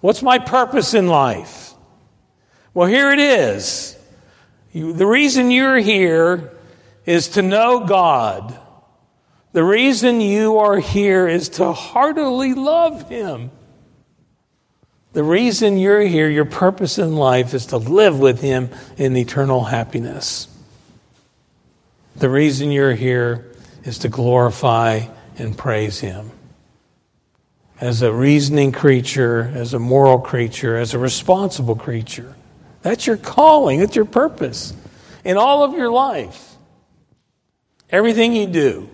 What's 0.00 0.22
my 0.22 0.38
purpose 0.38 0.94
in 0.94 1.08
life? 1.08 1.74
Well, 2.72 2.88
here 2.88 3.10
it 3.10 3.18
is. 3.18 3.98
You, 4.72 4.92
the 4.92 5.06
reason 5.06 5.50
you're 5.50 5.78
here 5.78 6.52
is 7.04 7.28
to 7.30 7.42
know 7.42 7.84
God. 7.86 8.58
The 9.52 9.64
reason 9.64 10.20
you 10.20 10.58
are 10.58 10.78
here 10.78 11.26
is 11.26 11.48
to 11.50 11.72
heartily 11.72 12.54
love 12.54 13.08
Him. 13.08 13.50
The 15.14 15.24
reason 15.24 15.78
you're 15.78 16.02
here, 16.02 16.28
your 16.28 16.44
purpose 16.44 16.98
in 16.98 17.16
life, 17.16 17.54
is 17.54 17.66
to 17.66 17.78
live 17.78 18.20
with 18.20 18.40
Him 18.40 18.70
in 18.98 19.16
eternal 19.16 19.64
happiness. 19.64 20.46
The 22.18 22.28
reason 22.28 22.72
you're 22.72 22.94
here 22.94 23.46
is 23.84 23.98
to 23.98 24.08
glorify 24.08 25.06
and 25.38 25.56
praise 25.56 26.00
Him. 26.00 26.32
As 27.80 28.02
a 28.02 28.12
reasoning 28.12 28.72
creature, 28.72 29.52
as 29.54 29.72
a 29.72 29.78
moral 29.78 30.18
creature, 30.18 30.76
as 30.76 30.94
a 30.94 30.98
responsible 30.98 31.76
creature. 31.76 32.34
That's 32.82 33.06
your 33.06 33.16
calling, 33.16 33.78
that's 33.78 33.94
your 33.94 34.04
purpose 34.04 34.74
in 35.24 35.36
all 35.36 35.62
of 35.62 35.74
your 35.74 35.90
life. 35.90 36.56
Everything 37.90 38.32
you 38.32 38.48
do 38.48 38.90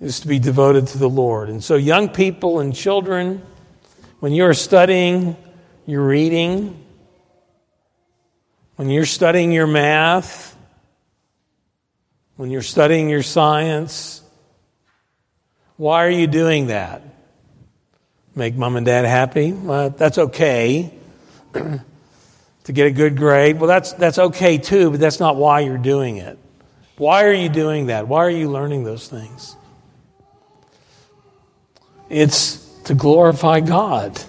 is 0.00 0.20
to 0.20 0.28
be 0.28 0.38
devoted 0.38 0.86
to 0.88 0.98
the 0.98 1.08
Lord. 1.10 1.50
And 1.50 1.62
so, 1.62 1.76
young 1.76 2.08
people 2.08 2.60
and 2.60 2.74
children, 2.74 3.42
when 4.20 4.32
you're 4.32 4.54
studying, 4.54 5.36
you're 5.84 6.06
reading, 6.06 6.84
when 8.76 8.88
you're 8.88 9.04
studying 9.04 9.52
your 9.52 9.66
math, 9.66 10.57
when 12.38 12.52
you're 12.52 12.62
studying 12.62 13.08
your 13.08 13.24
science, 13.24 14.22
why 15.76 16.06
are 16.06 16.10
you 16.10 16.28
doing 16.28 16.68
that? 16.68 17.02
Make 18.36 18.54
mom 18.54 18.76
and 18.76 18.86
dad 18.86 19.04
happy? 19.04 19.50
Well, 19.50 19.90
that's 19.90 20.18
okay. 20.18 20.94
to 21.52 22.72
get 22.72 22.86
a 22.86 22.92
good 22.92 23.16
grade. 23.16 23.58
Well, 23.58 23.66
that's, 23.66 23.92
that's 23.94 24.20
okay 24.20 24.56
too, 24.56 24.92
but 24.92 25.00
that's 25.00 25.18
not 25.18 25.34
why 25.34 25.60
you're 25.60 25.78
doing 25.78 26.18
it. 26.18 26.38
Why 26.96 27.24
are 27.24 27.32
you 27.32 27.48
doing 27.48 27.86
that? 27.86 28.06
Why 28.06 28.24
are 28.24 28.30
you 28.30 28.48
learning 28.48 28.84
those 28.84 29.08
things? 29.08 29.56
It's 32.08 32.64
to 32.84 32.94
glorify 32.94 33.58
God, 33.60 34.22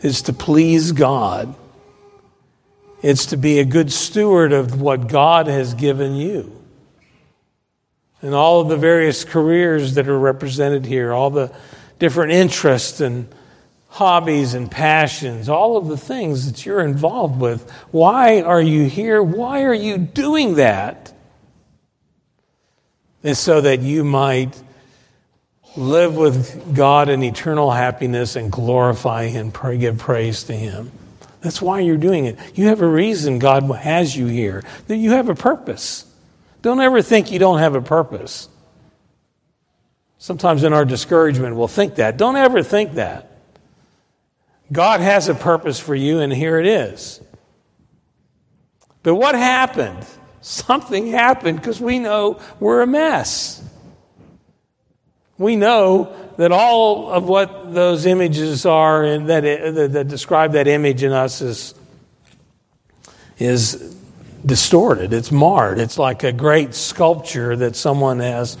it's 0.00 0.22
to 0.22 0.32
please 0.32 0.92
God, 0.92 1.56
it's 3.02 3.26
to 3.26 3.36
be 3.36 3.58
a 3.58 3.64
good 3.64 3.92
steward 3.92 4.52
of 4.52 4.80
what 4.80 5.08
God 5.08 5.48
has 5.48 5.74
given 5.74 6.14
you. 6.14 6.56
And 8.26 8.34
all 8.34 8.60
of 8.60 8.66
the 8.66 8.76
various 8.76 9.22
careers 9.22 9.94
that 9.94 10.08
are 10.08 10.18
represented 10.18 10.84
here, 10.84 11.12
all 11.12 11.30
the 11.30 11.54
different 12.00 12.32
interests 12.32 13.00
and 13.00 13.32
hobbies 13.86 14.52
and 14.52 14.68
passions, 14.68 15.48
all 15.48 15.76
of 15.76 15.86
the 15.86 15.96
things 15.96 16.50
that 16.50 16.66
you're 16.66 16.80
involved 16.80 17.40
with. 17.40 17.70
Why 17.92 18.42
are 18.42 18.60
you 18.60 18.86
here? 18.86 19.22
Why 19.22 19.62
are 19.62 19.72
you 19.72 19.96
doing 19.96 20.56
that? 20.56 21.12
And 23.22 23.36
so 23.36 23.60
that 23.60 23.78
you 23.78 24.02
might 24.02 24.60
live 25.76 26.16
with 26.16 26.74
God 26.74 27.08
in 27.08 27.22
eternal 27.22 27.70
happiness 27.70 28.34
and 28.34 28.50
glorify 28.50 29.28
Him, 29.28 29.52
pray, 29.52 29.78
give 29.78 29.98
praise 29.98 30.42
to 30.42 30.52
Him. 30.52 30.90
That's 31.42 31.62
why 31.62 31.78
you're 31.78 31.96
doing 31.96 32.24
it. 32.24 32.36
You 32.56 32.66
have 32.66 32.82
a 32.82 32.88
reason 32.88 33.38
God 33.38 33.62
has 33.70 34.16
you 34.16 34.26
here, 34.26 34.64
that 34.88 34.96
you 34.96 35.12
have 35.12 35.28
a 35.28 35.36
purpose. 35.36 36.12
Don't 36.66 36.80
ever 36.80 37.00
think 37.00 37.30
you 37.30 37.38
don't 37.38 37.60
have 37.60 37.76
a 37.76 37.80
purpose. 37.80 38.48
Sometimes 40.18 40.64
in 40.64 40.72
our 40.72 40.84
discouragement, 40.84 41.54
we'll 41.54 41.68
think 41.68 41.94
that. 41.94 42.16
Don't 42.16 42.34
ever 42.34 42.60
think 42.64 42.94
that. 42.94 43.30
God 44.72 45.00
has 45.00 45.28
a 45.28 45.34
purpose 45.36 45.78
for 45.78 45.94
you, 45.94 46.18
and 46.18 46.32
here 46.32 46.58
it 46.58 46.66
is. 46.66 47.20
But 49.04 49.14
what 49.14 49.36
happened? 49.36 50.04
Something 50.40 51.06
happened 51.06 51.60
because 51.60 51.80
we 51.80 52.00
know 52.00 52.40
we're 52.58 52.82
a 52.82 52.86
mess. 52.88 53.62
We 55.38 55.54
know 55.54 56.12
that 56.36 56.50
all 56.50 57.12
of 57.12 57.28
what 57.28 57.74
those 57.74 58.06
images 58.06 58.66
are 58.66 59.04
and 59.04 59.28
that, 59.28 59.42
that, 59.42 59.92
that 59.92 60.08
describe 60.08 60.54
that 60.54 60.66
image 60.66 61.04
in 61.04 61.12
us 61.12 61.40
is, 61.42 61.76
is 63.38 63.95
distorted. 64.46 65.12
It's 65.12 65.32
marred. 65.32 65.78
It's 65.78 65.98
like 65.98 66.22
a 66.22 66.32
great 66.32 66.74
sculpture 66.74 67.56
that 67.56 67.74
someone 67.74 68.20
has 68.20 68.56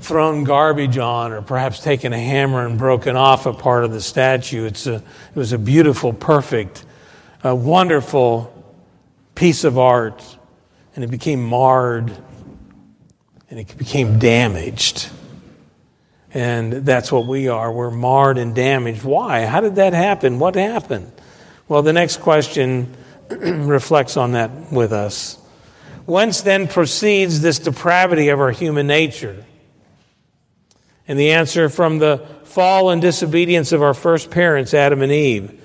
thrown 0.00 0.44
garbage 0.44 0.98
on 0.98 1.32
or 1.32 1.42
perhaps 1.42 1.80
taken 1.80 2.12
a 2.12 2.18
hammer 2.18 2.64
and 2.66 2.78
broken 2.78 3.16
off 3.16 3.46
a 3.46 3.52
part 3.52 3.84
of 3.84 3.92
the 3.92 4.00
statue. 4.00 4.64
It's 4.64 4.86
a, 4.86 4.94
it 4.94 5.02
was 5.34 5.52
a 5.52 5.58
beautiful, 5.58 6.12
perfect, 6.12 6.84
a 7.42 7.54
wonderful 7.54 8.48
piece 9.34 9.64
of 9.64 9.78
art, 9.78 10.22
and 10.94 11.04
it 11.04 11.08
became 11.08 11.42
marred 11.42 12.12
and 13.50 13.60
it 13.60 13.76
became 13.76 14.18
damaged. 14.18 15.08
And 16.34 16.72
that's 16.72 17.12
what 17.12 17.26
we 17.26 17.48
are. 17.48 17.70
We're 17.70 17.90
marred 17.90 18.38
and 18.38 18.54
damaged. 18.54 19.04
Why? 19.04 19.44
How 19.44 19.60
did 19.60 19.74
that 19.74 19.92
happen? 19.92 20.38
What 20.38 20.54
happened? 20.54 21.12
Well, 21.68 21.82
the 21.82 21.92
next 21.92 22.20
question 22.20 22.94
reflects 23.66 24.16
on 24.16 24.32
that 24.32 24.72
with 24.72 24.92
us. 24.92 25.38
Whence 26.06 26.40
then 26.40 26.68
proceeds 26.68 27.40
this 27.40 27.58
depravity 27.58 28.28
of 28.28 28.40
our 28.40 28.50
human 28.50 28.86
nature? 28.86 29.44
And 31.06 31.18
the 31.18 31.32
answer 31.32 31.68
from 31.68 31.98
the 31.98 32.26
fall 32.44 32.90
and 32.90 33.00
disobedience 33.00 33.72
of 33.72 33.82
our 33.82 33.94
first 33.94 34.30
parents, 34.30 34.74
Adam 34.74 35.02
and 35.02 35.12
Eve, 35.12 35.60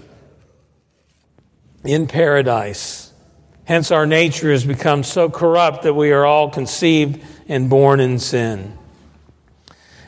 in 1.83 2.07
paradise. 2.07 3.11
Hence, 3.65 3.91
our 3.91 4.05
nature 4.05 4.51
has 4.51 4.63
become 4.63 5.03
so 5.03 5.29
corrupt 5.29 5.83
that 5.83 5.93
we 5.93 6.11
are 6.11 6.25
all 6.25 6.49
conceived 6.49 7.21
and 7.49 7.69
born 7.69 7.99
in 7.99 8.19
sin. 8.19 8.77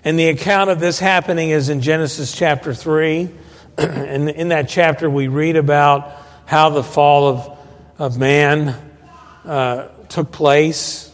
And 0.03 0.17
the 0.17 0.29
account 0.29 0.69
of 0.69 0.79
this 0.79 0.99
happening 0.99 1.49
is 1.49 1.69
in 1.69 1.81
Genesis 1.81 2.31
chapter 2.31 2.73
3. 2.73 3.29
and 3.77 4.29
in 4.29 4.49
that 4.49 4.69
chapter, 4.69 5.09
we 5.09 5.27
read 5.27 5.57
about 5.57 6.11
how 6.49 6.69
the 6.69 6.83
fall 6.83 7.27
of, 7.27 7.59
of 7.99 8.17
man 8.17 8.75
uh, 9.45 9.87
took 10.09 10.31
place 10.31 11.09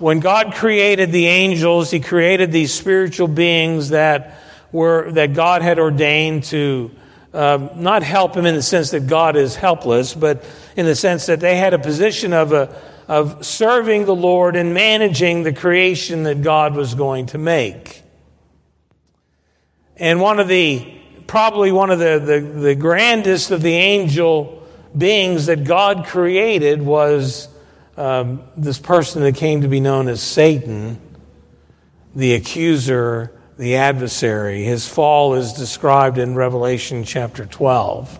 when 0.00 0.20
God 0.20 0.54
created 0.54 1.12
the 1.12 1.26
angels, 1.26 1.90
He 1.90 2.00
created 2.00 2.50
these 2.50 2.72
spiritual 2.72 3.28
beings 3.28 3.90
that 3.90 4.38
were 4.72 5.12
that 5.12 5.34
God 5.34 5.60
had 5.60 5.78
ordained 5.78 6.44
to 6.44 6.90
uh, 7.34 7.68
not 7.74 8.02
help 8.02 8.34
Him 8.34 8.46
in 8.46 8.54
the 8.54 8.62
sense 8.62 8.92
that 8.92 9.06
God 9.06 9.36
is 9.36 9.56
helpless, 9.56 10.14
but 10.14 10.42
in 10.74 10.86
the 10.86 10.94
sense 10.94 11.26
that 11.26 11.40
they 11.40 11.56
had 11.56 11.74
a 11.74 11.78
position 11.78 12.32
of 12.32 12.52
a 12.52 12.74
of 13.08 13.44
serving 13.44 14.06
the 14.06 14.14
Lord 14.14 14.56
and 14.56 14.72
managing 14.72 15.42
the 15.42 15.52
creation 15.52 16.22
that 16.22 16.40
God 16.40 16.74
was 16.74 16.94
going 16.94 17.26
to 17.26 17.38
make. 17.38 18.02
And 19.96 20.18
one 20.18 20.40
of 20.40 20.48
the 20.48 20.99
probably 21.30 21.70
one 21.70 21.90
of 21.90 22.00
the, 22.00 22.18
the, 22.18 22.40
the 22.40 22.74
grandest 22.74 23.52
of 23.52 23.62
the 23.62 23.72
angel 23.72 24.66
beings 24.98 25.46
that 25.46 25.62
God 25.62 26.04
created 26.04 26.82
was 26.82 27.46
um, 27.96 28.42
this 28.56 28.80
person 28.80 29.22
that 29.22 29.36
came 29.36 29.60
to 29.60 29.68
be 29.68 29.78
known 29.78 30.08
as 30.08 30.20
Satan, 30.20 31.00
the 32.16 32.34
accuser, 32.34 33.30
the 33.58 33.76
adversary. 33.76 34.64
His 34.64 34.88
fall 34.88 35.34
is 35.34 35.52
described 35.52 36.18
in 36.18 36.34
Revelation 36.34 37.04
chapter 37.04 37.46
12. 37.46 38.18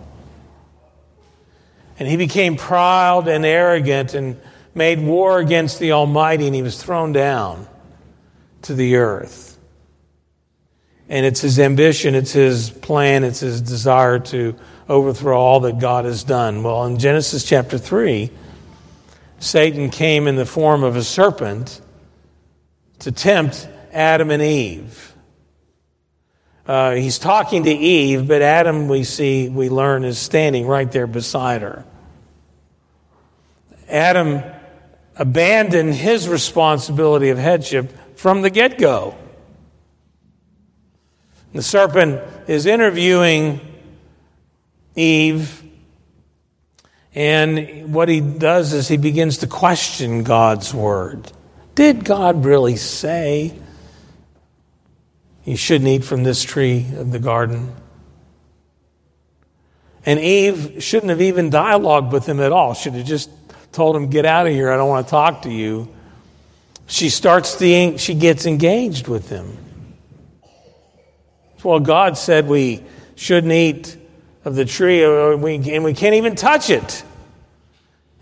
And 1.98 2.06
he 2.06 2.16
became 2.16 2.54
proud 2.54 3.26
and 3.26 3.44
arrogant 3.44 4.14
and 4.14 4.40
made 4.72 5.00
war 5.00 5.40
against 5.40 5.80
the 5.80 5.90
Almighty, 5.90 6.46
and 6.46 6.54
he 6.54 6.62
was 6.62 6.80
thrown 6.80 7.10
down 7.10 7.66
to 8.62 8.72
the 8.72 8.94
earth. 8.94 9.49
And 11.10 11.26
it's 11.26 11.40
his 11.40 11.58
ambition, 11.58 12.14
it's 12.14 12.32
his 12.32 12.70
plan, 12.70 13.24
it's 13.24 13.40
his 13.40 13.60
desire 13.60 14.20
to 14.20 14.54
overthrow 14.88 15.38
all 15.38 15.60
that 15.60 15.80
God 15.80 16.04
has 16.04 16.22
done. 16.22 16.62
Well, 16.62 16.86
in 16.86 16.98
Genesis 16.98 17.44
chapter 17.44 17.78
3, 17.78 18.30
Satan 19.40 19.90
came 19.90 20.28
in 20.28 20.36
the 20.36 20.46
form 20.46 20.84
of 20.84 20.94
a 20.94 21.02
serpent 21.02 21.80
to 23.00 23.10
tempt 23.10 23.68
Adam 23.92 24.30
and 24.30 24.40
Eve. 24.40 25.16
Uh, 26.64 26.92
he's 26.92 27.18
talking 27.18 27.64
to 27.64 27.72
Eve, 27.72 28.28
but 28.28 28.40
Adam, 28.40 28.86
we 28.86 29.02
see, 29.02 29.48
we 29.48 29.68
learn, 29.68 30.04
is 30.04 30.16
standing 30.18 30.64
right 30.64 30.92
there 30.92 31.08
beside 31.08 31.62
her. 31.62 31.84
Adam 33.88 34.42
abandoned 35.16 35.92
his 35.92 36.28
responsibility 36.28 37.30
of 37.30 37.38
headship 37.38 37.92
from 38.16 38.42
the 38.42 38.50
get 38.50 38.78
go. 38.78 39.16
The 41.52 41.62
serpent 41.62 42.22
is 42.48 42.66
interviewing 42.66 43.60
Eve, 44.94 45.62
and 47.14 47.92
what 47.92 48.08
he 48.08 48.20
does 48.20 48.72
is 48.72 48.86
he 48.86 48.96
begins 48.96 49.38
to 49.38 49.46
question 49.46 50.22
God's 50.22 50.72
word. 50.72 51.32
Did 51.74 52.04
God 52.04 52.44
really 52.44 52.76
say 52.76 53.54
you 55.44 55.56
shouldn't 55.56 55.88
eat 55.88 56.04
from 56.04 56.22
this 56.22 56.42
tree 56.42 56.86
of 56.96 57.10
the 57.10 57.18
garden? 57.18 57.74
And 60.06 60.20
Eve 60.20 60.82
shouldn't 60.82 61.10
have 61.10 61.20
even 61.20 61.50
dialogued 61.50 62.12
with 62.12 62.26
him 62.26 62.40
at 62.40 62.52
all. 62.52 62.74
Should 62.74 62.94
have 62.94 63.06
just 63.06 63.30
told 63.72 63.96
him, 63.96 64.08
Get 64.08 64.24
out 64.24 64.46
of 64.46 64.52
here. 64.52 64.70
I 64.70 64.76
don't 64.76 64.88
want 64.88 65.06
to 65.06 65.10
talk 65.10 65.42
to 65.42 65.50
you. 65.50 65.88
She 66.86 67.08
starts 67.08 67.56
the, 67.56 67.98
she 67.98 68.14
gets 68.14 68.46
engaged 68.46 69.08
with 69.08 69.28
him. 69.28 69.56
Well, 71.62 71.80
God 71.80 72.16
said 72.16 72.48
we 72.48 72.82
shouldn't 73.16 73.52
eat 73.52 73.96
of 74.44 74.54
the 74.54 74.64
tree, 74.64 75.04
and 75.04 75.42
we 75.42 75.94
can't 75.94 76.14
even 76.14 76.34
touch 76.34 76.70
it. 76.70 77.04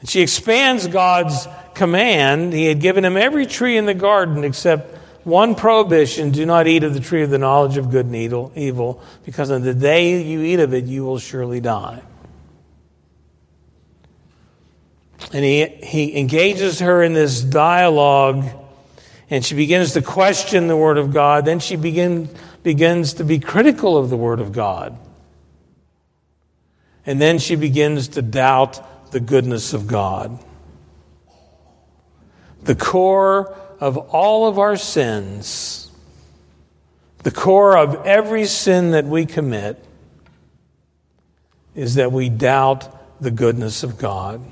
And 0.00 0.08
she 0.08 0.20
expands 0.20 0.86
God's 0.86 1.46
command, 1.74 2.52
he 2.52 2.66
had 2.66 2.80
given 2.80 3.04
him 3.04 3.16
every 3.16 3.46
tree 3.46 3.76
in 3.76 3.86
the 3.86 3.94
garden 3.94 4.42
except 4.42 4.96
one 5.24 5.54
prohibition 5.54 6.30
do 6.30 6.44
not 6.46 6.66
eat 6.66 6.82
of 6.82 6.94
the 6.94 7.00
tree 7.00 7.22
of 7.22 7.30
the 7.30 7.38
knowledge 7.38 7.76
of 7.76 7.90
good 7.90 8.06
and 8.06 8.16
evil, 8.16 9.02
because 9.24 9.50
on 9.50 9.62
the 9.62 9.74
day 9.74 10.22
you 10.22 10.42
eat 10.42 10.58
of 10.58 10.74
it, 10.74 10.84
you 10.84 11.04
will 11.04 11.18
surely 11.18 11.60
die. 11.60 12.02
And 15.32 15.44
he, 15.44 15.66
he 15.66 16.18
engages 16.18 16.80
her 16.80 17.02
in 17.02 17.12
this 17.12 17.42
dialogue, 17.42 18.44
and 19.28 19.44
she 19.44 19.54
begins 19.54 19.92
to 19.92 20.02
question 20.02 20.66
the 20.68 20.76
Word 20.76 20.96
of 20.96 21.12
God. 21.12 21.44
Then 21.44 21.60
she 21.60 21.76
begin, 21.76 22.30
begins 22.68 23.14
to 23.14 23.24
be 23.24 23.38
critical 23.38 23.96
of 23.96 24.10
the 24.10 24.16
Word 24.18 24.40
of 24.40 24.52
God. 24.52 24.94
And 27.06 27.18
then 27.18 27.38
she 27.38 27.56
begins 27.56 28.08
to 28.08 28.20
doubt 28.20 29.10
the 29.10 29.20
goodness 29.20 29.72
of 29.72 29.86
God 29.86 30.38
the 32.60 32.74
core 32.74 33.56
of 33.80 33.96
all 33.96 34.46
of 34.46 34.58
our 34.58 34.76
sins, 34.76 35.90
the 37.22 37.30
core 37.30 37.78
of 37.78 38.04
every 38.04 38.44
sin 38.44 38.90
that 38.90 39.06
we 39.06 39.24
commit, 39.24 39.82
is 41.74 41.94
that 41.94 42.12
we 42.12 42.28
doubt 42.28 43.22
the 43.22 43.30
goodness 43.30 43.82
of 43.82 43.96
God. 43.96 44.42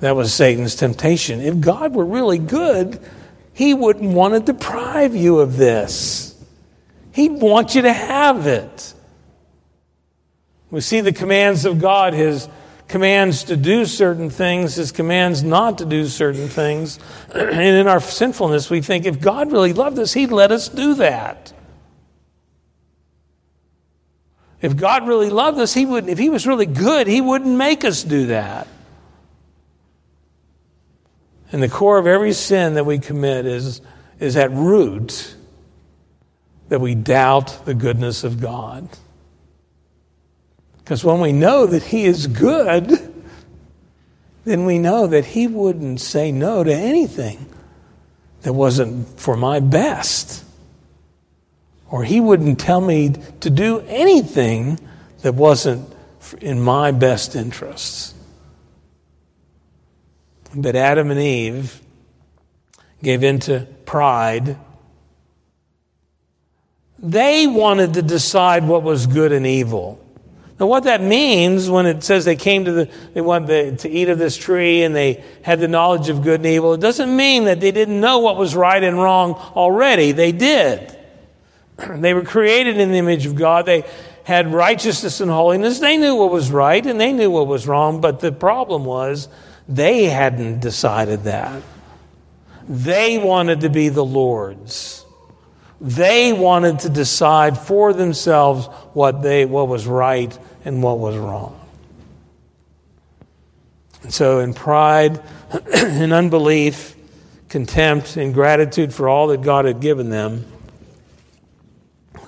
That 0.00 0.14
was 0.16 0.34
Satan's 0.34 0.74
temptation. 0.74 1.40
If 1.40 1.60
God 1.60 1.94
were 1.94 2.04
really 2.04 2.36
good, 2.36 3.00
he 3.54 3.72
wouldn't 3.72 4.12
want 4.12 4.34
to 4.34 4.40
deprive 4.40 5.14
you 5.14 5.38
of 5.38 5.56
this. 5.56 6.34
He'd 7.12 7.40
want 7.40 7.76
you 7.76 7.82
to 7.82 7.92
have 7.92 8.46
it. 8.48 8.92
We 10.70 10.80
see 10.80 11.00
the 11.00 11.12
commands 11.12 11.64
of 11.64 11.80
God, 11.80 12.14
his 12.14 12.48
commands 12.88 13.44
to 13.44 13.56
do 13.56 13.86
certain 13.86 14.28
things, 14.28 14.74
his 14.74 14.90
commands 14.90 15.44
not 15.44 15.78
to 15.78 15.84
do 15.84 16.06
certain 16.06 16.48
things. 16.48 16.98
and 17.34 17.60
in 17.60 17.86
our 17.86 18.00
sinfulness, 18.00 18.68
we 18.68 18.80
think 18.80 19.06
if 19.06 19.20
God 19.20 19.52
really 19.52 19.72
loved 19.72 20.00
us, 20.00 20.12
he'd 20.12 20.32
let 20.32 20.50
us 20.50 20.68
do 20.68 20.94
that. 20.94 21.52
If 24.60 24.76
God 24.76 25.06
really 25.06 25.30
loved 25.30 25.58
us, 25.58 25.74
he 25.74 25.86
wouldn't, 25.86 26.10
if 26.10 26.18
he 26.18 26.28
was 26.28 26.46
really 26.46 26.66
good, 26.66 27.06
he 27.06 27.20
wouldn't 27.20 27.56
make 27.56 27.84
us 27.84 28.02
do 28.02 28.26
that. 28.26 28.66
And 31.54 31.62
the 31.62 31.68
core 31.68 31.98
of 31.98 32.08
every 32.08 32.32
sin 32.32 32.74
that 32.74 32.84
we 32.84 32.98
commit 32.98 33.46
is, 33.46 33.80
is 34.18 34.36
at 34.36 34.50
root 34.50 35.36
that 36.68 36.80
we 36.80 36.96
doubt 36.96 37.64
the 37.64 37.74
goodness 37.74 38.24
of 38.24 38.40
God. 38.40 38.88
Because 40.78 41.04
when 41.04 41.20
we 41.20 41.30
know 41.30 41.64
that 41.64 41.84
He 41.84 42.06
is 42.06 42.26
good, 42.26 42.90
then 44.44 44.64
we 44.64 44.80
know 44.80 45.06
that 45.06 45.26
He 45.26 45.46
wouldn't 45.46 46.00
say 46.00 46.32
no 46.32 46.64
to 46.64 46.74
anything 46.74 47.46
that 48.42 48.52
wasn't 48.52 49.20
for 49.20 49.36
my 49.36 49.60
best. 49.60 50.44
Or 51.88 52.02
He 52.02 52.18
wouldn't 52.18 52.58
tell 52.58 52.80
me 52.80 53.14
to 53.42 53.48
do 53.48 53.78
anything 53.86 54.80
that 55.22 55.36
wasn't 55.36 55.88
in 56.40 56.60
my 56.60 56.90
best 56.90 57.36
interests. 57.36 58.13
But 60.54 60.76
Adam 60.76 61.10
and 61.10 61.20
Eve 61.20 61.80
gave 63.02 63.22
in 63.24 63.40
to 63.40 63.66
pride. 63.84 64.56
They 66.98 67.46
wanted 67.46 67.94
to 67.94 68.02
decide 68.02 68.66
what 68.66 68.82
was 68.82 69.06
good 69.06 69.32
and 69.32 69.46
evil. 69.46 70.00
Now, 70.58 70.66
what 70.66 70.84
that 70.84 71.02
means 71.02 71.68
when 71.68 71.86
it 71.86 72.04
says 72.04 72.24
they 72.24 72.36
came 72.36 72.64
to 72.64 72.72
the, 72.72 72.90
they 73.12 73.20
wanted 73.20 73.80
to 73.80 73.90
eat 73.90 74.08
of 74.08 74.18
this 74.18 74.36
tree 74.36 74.84
and 74.84 74.94
they 74.94 75.24
had 75.42 75.58
the 75.58 75.66
knowledge 75.66 76.08
of 76.08 76.22
good 76.22 76.40
and 76.40 76.46
evil, 76.46 76.74
it 76.74 76.80
doesn't 76.80 77.14
mean 77.14 77.44
that 77.46 77.60
they 77.60 77.72
didn't 77.72 78.00
know 78.00 78.20
what 78.20 78.36
was 78.36 78.54
right 78.54 78.82
and 78.82 78.96
wrong 78.96 79.34
already. 79.56 80.12
They 80.12 80.32
did. 80.32 80.96
They 81.96 82.14
were 82.14 82.22
created 82.22 82.78
in 82.78 82.92
the 82.92 82.98
image 82.98 83.26
of 83.26 83.34
God. 83.34 83.66
They 83.66 83.84
had 84.22 84.52
righteousness 84.52 85.20
and 85.20 85.28
holiness. 85.28 85.80
They 85.80 85.96
knew 85.96 86.14
what 86.14 86.30
was 86.30 86.52
right 86.52 86.86
and 86.86 87.00
they 87.00 87.12
knew 87.12 87.32
what 87.32 87.48
was 87.48 87.66
wrong, 87.66 88.00
but 88.00 88.20
the 88.20 88.30
problem 88.30 88.84
was 88.84 89.28
they 89.68 90.04
hadn't 90.04 90.60
decided 90.60 91.24
that. 91.24 91.62
They 92.68 93.18
wanted 93.18 93.60
to 93.60 93.68
be 93.68 93.88
the 93.88 94.04
Lord's. 94.04 95.04
They 95.80 96.32
wanted 96.32 96.80
to 96.80 96.88
decide 96.88 97.58
for 97.58 97.92
themselves 97.92 98.66
what, 98.94 99.22
they, 99.22 99.44
what 99.44 99.68
was 99.68 99.86
right 99.86 100.36
and 100.64 100.82
what 100.82 100.98
was 100.98 101.16
wrong. 101.16 101.60
And 104.02 104.12
so, 104.12 104.40
in 104.40 104.54
pride 104.54 105.20
in 105.74 106.12
unbelief, 106.12 106.94
contempt, 107.48 108.16
ingratitude 108.16 108.92
for 108.92 109.08
all 109.08 109.28
that 109.28 109.42
God 109.42 109.64
had 109.64 109.80
given 109.80 110.10
them, 110.10 110.44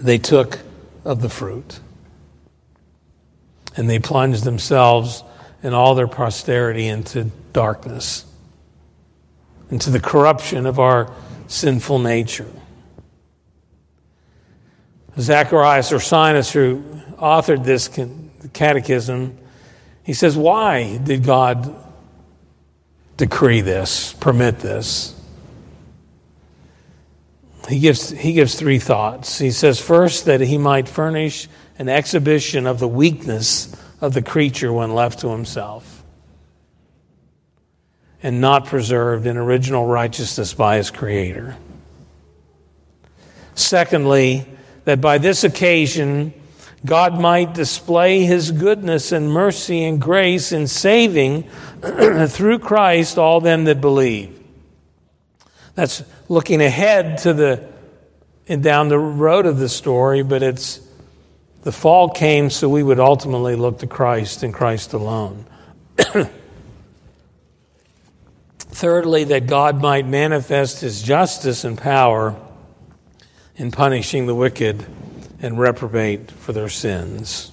they 0.01 0.18
took 0.18 0.59
of 1.05 1.20
the 1.22 1.29
fruit. 1.29 1.81
And 3.77 3.90
they 3.90 3.99
plunged 3.99 4.44
themselves 4.44 5.22
and 5.66 5.74
all 5.74 5.96
their 5.96 6.07
posterity 6.07 6.87
into 6.87 7.24
darkness, 7.52 8.24
into 9.68 9.90
the 9.90 9.98
corruption 9.98 10.64
of 10.64 10.79
our 10.79 11.12
sinful 11.48 11.98
nature. 11.98 12.48
Zacharias 15.18 15.90
or 15.90 15.96
Ursinus, 15.96 16.52
who 16.52 16.85
authored 17.16 17.64
this 17.64 17.90
catechism, 18.52 19.37
he 20.05 20.12
says, 20.12 20.37
Why 20.37 20.98
did 20.98 21.24
God 21.24 21.74
decree 23.16 23.61
this, 23.61 24.12
permit 24.12 24.61
this? 24.61 25.20
He 27.68 27.81
gives, 27.81 28.11
he 28.11 28.35
gives 28.35 28.55
three 28.55 28.79
thoughts. 28.79 29.40
He 29.40 29.50
says, 29.50 29.81
first, 29.81 30.26
that 30.26 30.40
he 30.40 30.59
might 30.59 30.88
furnish 30.88 31.48
an 31.76 31.88
exhibition 31.88 32.68
of 32.68 32.79
the 32.79 32.87
weakness 32.87 33.74
of 34.00 34.14
the 34.14 34.22
creature 34.22 34.72
when 34.72 34.94
left 34.94 35.20
to 35.20 35.28
himself 35.28 36.04
and 38.22 38.40
not 38.40 38.66
preserved 38.66 39.26
in 39.26 39.37
original 39.37 39.87
righteousness 39.87 40.54
by 40.54 40.76
his 40.76 40.90
Creator. 40.90 41.56
Secondly, 43.54 44.46
that 44.85 45.00
by 45.00 45.18
this 45.18 45.44
occasion 45.44 46.32
God 46.85 47.20
might 47.20 47.52
display 47.52 48.24
his 48.24 48.52
goodness 48.52 49.11
and 49.11 49.30
mercy 49.30 49.82
and 49.85 50.00
grace 50.00 50.52
in 50.52 50.68
saving 50.68 51.42
through 52.28 52.61
Christ 52.61 53.18
all 53.18 53.40
them 53.40 53.64
that 53.64 53.80
believe. 53.80 54.32
That's 55.74 56.04
looking 56.28 56.62
ahead 56.62 57.18
to 57.18 57.35
the 57.35 57.68
and 58.48 58.62
down 58.62 58.88
the 58.88 58.98
road 58.98 59.44
of 59.44 59.59
the 59.59 59.68
story, 59.68 60.22
but 60.22 60.40
it's 60.42 60.80
The 61.66 61.72
fall 61.72 62.09
came 62.09 62.48
so 62.48 62.68
we 62.68 62.85
would 62.85 63.00
ultimately 63.00 63.57
look 63.57 63.81
to 63.81 63.88
Christ 63.88 64.44
and 64.44 64.55
Christ 64.55 64.92
alone. 64.92 65.46
Thirdly, 68.61 69.24
that 69.24 69.48
God 69.48 69.83
might 69.83 70.07
manifest 70.07 70.81
his 70.81 71.02
justice 71.02 71.64
and 71.64 71.76
power 71.76 72.37
in 73.57 73.72
punishing 73.72 74.26
the 74.26 74.35
wicked 74.37 74.87
and 75.42 75.59
reprobate 75.59 76.31
for 76.31 76.52
their 76.52 76.68
sins. 76.68 77.50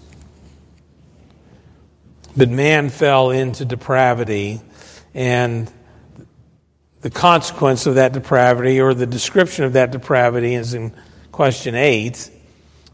But 2.37 2.49
man 2.49 2.89
fell 2.89 3.31
into 3.31 3.65
depravity, 3.65 4.61
and 5.15 5.71
the 7.01 7.09
consequence 7.09 7.87
of 7.87 7.95
that 7.95 8.13
depravity, 8.13 8.79
or 8.79 8.93
the 8.93 9.07
description 9.07 9.65
of 9.65 9.73
that 9.73 9.89
depravity, 9.89 10.53
is 10.53 10.75
in 10.75 10.93
question 11.31 11.73
8. 11.73 12.29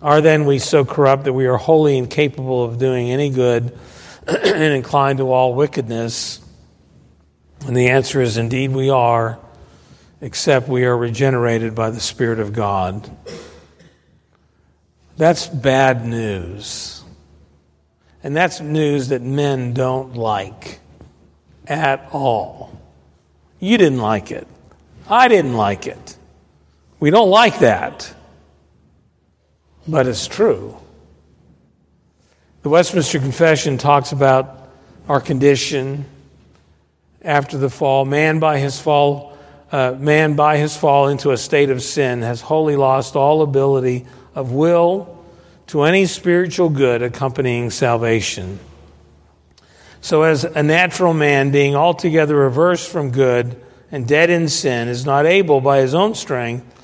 Are 0.02 0.22
then 0.22 0.46
we 0.46 0.60
so 0.60 0.86
corrupt 0.86 1.26
that 1.26 1.34
we 1.34 1.48
are 1.48 1.58
wholly 1.58 1.98
incapable 1.98 2.64
of 2.64 2.80
doing 2.80 3.12
any 3.12 3.30
good 3.30 3.78
and 4.28 4.74
inclined 4.74 5.20
to 5.20 5.32
all 5.32 5.54
wickedness? 5.54 6.40
And 7.68 7.76
the 7.76 7.90
answer 7.90 8.22
is 8.22 8.38
indeed 8.38 8.72
we 8.72 8.90
are, 8.90 9.40
except 10.22 10.70
we 10.70 10.86
are 10.86 10.98
regenerated 10.98 11.76
by 11.76 11.90
the 11.90 12.00
Spirit 12.00 12.40
of 12.40 12.54
God. 12.54 13.10
That's 15.18 15.48
bad 15.48 16.06
news. 16.06 17.04
And 18.24 18.36
that's 18.36 18.62
news 18.62 19.10
that 19.10 19.22
men 19.22 19.74
don't 19.74 20.16
like 20.16 20.80
at 21.68 22.08
all. 22.14 22.80
You 23.60 23.78
didn't 23.78 24.00
like 24.00 24.32
it. 24.32 24.48
I 25.10 25.28
didn't 25.28 25.56
like 25.56 25.88
it. 25.88 26.18
We 27.02 27.10
don't 27.10 27.30
like 27.30 27.60
that. 27.60 28.14
But 29.90 30.06
it's 30.06 30.28
true. 30.28 30.78
The 32.62 32.70
Westminster 32.70 33.18
Confession 33.18 33.80
talks 33.80 34.12
about 34.12 34.70
our 35.08 35.20
condition 35.20 36.06
after 37.24 37.58
the 37.58 37.72
fall. 37.72 38.06
Man 38.06 38.38
by 38.40 38.60
his 38.60 38.80
fall, 38.80 39.36
uh, 39.72 39.96
man 39.98 40.36
by 40.36 40.58
his 40.58 40.78
fall 40.78 41.08
into 41.08 41.32
a 41.32 41.38
state 41.38 41.72
of 41.72 41.82
sin 41.82 42.22
has 42.22 42.40
wholly 42.40 42.76
lost 42.76 43.16
all 43.16 43.42
ability 43.42 44.06
of 44.36 44.52
will 44.52 45.18
to 45.68 45.82
any 45.82 46.06
spiritual 46.06 46.70
good 46.70 47.02
accompanying 47.02 47.72
salvation. 47.72 48.60
So, 50.02 50.22
as 50.22 50.44
a 50.44 50.62
natural 50.62 51.16
man, 51.16 51.50
being 51.50 51.76
altogether 51.76 52.36
reversed 52.36 52.92
from 52.92 53.10
good 53.10 53.60
and 53.92 54.08
dead 54.08 54.30
in 54.30 54.50
sin, 54.50 54.88
is 54.88 55.04
not 55.04 55.26
able 55.26 55.62
by 55.62 55.80
his 55.80 55.96
own 55.96 56.14
strength 56.14 56.79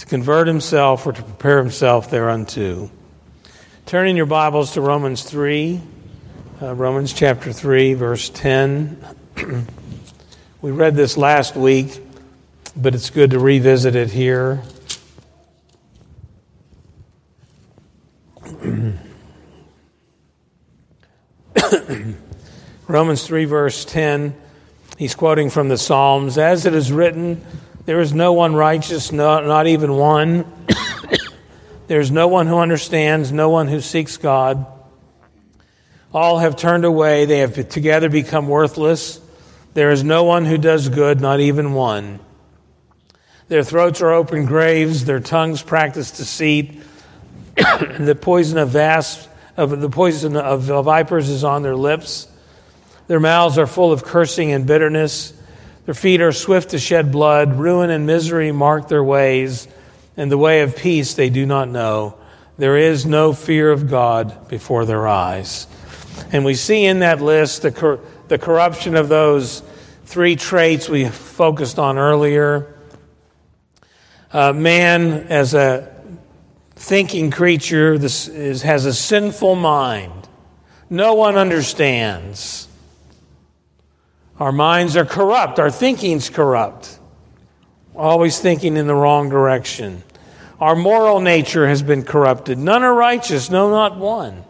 to 0.00 0.06
convert 0.06 0.48
himself 0.48 1.06
or 1.06 1.12
to 1.12 1.22
prepare 1.22 1.58
himself 1.58 2.10
thereunto. 2.10 2.90
Turn 3.84 4.08
in 4.08 4.16
your 4.16 4.24
Bibles 4.24 4.72
to 4.72 4.80
Romans 4.80 5.22
3, 5.24 5.78
uh, 6.62 6.74
Romans 6.74 7.12
chapter 7.12 7.52
3, 7.52 7.92
verse 7.92 8.30
10. 8.30 9.04
we 10.62 10.70
read 10.70 10.96
this 10.96 11.18
last 11.18 11.54
week, 11.54 12.00
but 12.74 12.94
it's 12.94 13.10
good 13.10 13.32
to 13.32 13.38
revisit 13.38 13.94
it 13.94 14.08
here. 14.10 14.62
Romans 22.88 23.26
3, 23.26 23.44
verse 23.44 23.84
10, 23.84 24.34
he's 24.96 25.14
quoting 25.14 25.50
from 25.50 25.68
the 25.68 25.76
Psalms 25.76 26.38
As 26.38 26.64
it 26.64 26.72
is 26.72 26.90
written, 26.90 27.44
there 27.90 27.98
is 27.98 28.14
no 28.14 28.34
one 28.34 28.54
righteous, 28.54 29.10
no, 29.10 29.40
not 29.40 29.66
even 29.66 29.92
one. 29.96 30.44
there 31.88 31.98
is 31.98 32.12
no 32.12 32.28
one 32.28 32.46
who 32.46 32.58
understands, 32.58 33.32
no 33.32 33.50
one 33.50 33.66
who 33.66 33.80
seeks 33.80 34.16
God. 34.16 34.64
All 36.14 36.38
have 36.38 36.54
turned 36.54 36.84
away, 36.84 37.24
they 37.24 37.38
have 37.38 37.68
together 37.68 38.08
become 38.08 38.46
worthless. 38.46 39.20
There 39.74 39.90
is 39.90 40.04
no 40.04 40.22
one 40.22 40.44
who 40.44 40.56
does 40.56 40.88
good, 40.88 41.20
not 41.20 41.40
even 41.40 41.72
one. 41.72 42.20
Their 43.48 43.64
throats 43.64 44.00
are 44.02 44.12
open 44.12 44.46
graves, 44.46 45.04
their 45.04 45.18
tongues 45.18 45.60
practice 45.60 46.12
deceit. 46.12 46.80
the 47.56 48.16
poison 48.20 48.58
of 48.58 48.68
vast 48.68 49.28
of 49.56 49.80
the 49.80 49.90
poison 49.90 50.36
of 50.36 50.62
vipers 50.84 51.28
is 51.28 51.42
on 51.42 51.64
their 51.64 51.74
lips. 51.74 52.28
Their 53.08 53.18
mouths 53.18 53.58
are 53.58 53.66
full 53.66 53.90
of 53.90 54.04
cursing 54.04 54.52
and 54.52 54.64
bitterness. 54.64 55.32
Their 55.90 55.94
feet 55.96 56.20
are 56.20 56.30
swift 56.30 56.70
to 56.70 56.78
shed 56.78 57.10
blood. 57.10 57.58
Ruin 57.58 57.90
and 57.90 58.06
misery 58.06 58.52
mark 58.52 58.86
their 58.86 59.02
ways, 59.02 59.66
and 60.16 60.30
the 60.30 60.38
way 60.38 60.60
of 60.60 60.76
peace 60.76 61.14
they 61.14 61.30
do 61.30 61.44
not 61.44 61.68
know. 61.68 62.16
There 62.58 62.76
is 62.76 63.06
no 63.06 63.32
fear 63.32 63.72
of 63.72 63.90
God 63.90 64.46
before 64.46 64.84
their 64.84 65.08
eyes. 65.08 65.66
And 66.30 66.44
we 66.44 66.54
see 66.54 66.84
in 66.84 67.00
that 67.00 67.20
list 67.20 67.62
the, 67.62 67.72
cor- 67.72 67.98
the 68.28 68.38
corruption 68.38 68.94
of 68.94 69.08
those 69.08 69.64
three 70.04 70.36
traits 70.36 70.88
we 70.88 71.08
focused 71.08 71.80
on 71.80 71.98
earlier. 71.98 72.72
Uh, 74.32 74.52
man, 74.52 75.26
as 75.26 75.54
a 75.54 75.92
thinking 76.76 77.32
creature, 77.32 77.98
this 77.98 78.28
is, 78.28 78.62
has 78.62 78.86
a 78.86 78.94
sinful 78.94 79.56
mind. 79.56 80.28
No 80.88 81.14
one 81.14 81.34
understands. 81.34 82.68
Our 84.40 84.52
minds 84.52 84.96
are 84.96 85.04
corrupt, 85.04 85.58
our 85.58 85.70
thinking's 85.70 86.30
corrupt, 86.30 86.98
always 87.94 88.38
thinking 88.40 88.78
in 88.78 88.86
the 88.86 88.94
wrong 88.94 89.28
direction. 89.28 90.02
Our 90.58 90.74
moral 90.74 91.20
nature 91.20 91.68
has 91.68 91.82
been 91.82 92.04
corrupted. 92.04 92.56
None 92.56 92.82
are 92.82 92.94
righteous, 92.94 93.50
no, 93.50 93.68
not 93.68 93.98
one. 93.98 94.44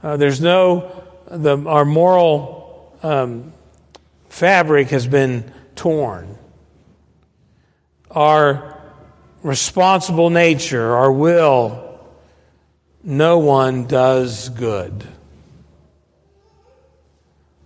Uh, 0.00 0.16
there's 0.16 0.40
no, 0.40 1.04
the, 1.26 1.58
our 1.66 1.84
moral 1.84 2.96
um, 3.02 3.52
fabric 4.28 4.90
has 4.90 5.08
been 5.08 5.52
torn. 5.74 6.38
Our 8.12 8.80
responsible 9.42 10.30
nature, 10.30 10.94
our 10.94 11.10
will, 11.10 12.00
no 13.02 13.38
one 13.38 13.86
does 13.86 14.50
good. 14.50 15.04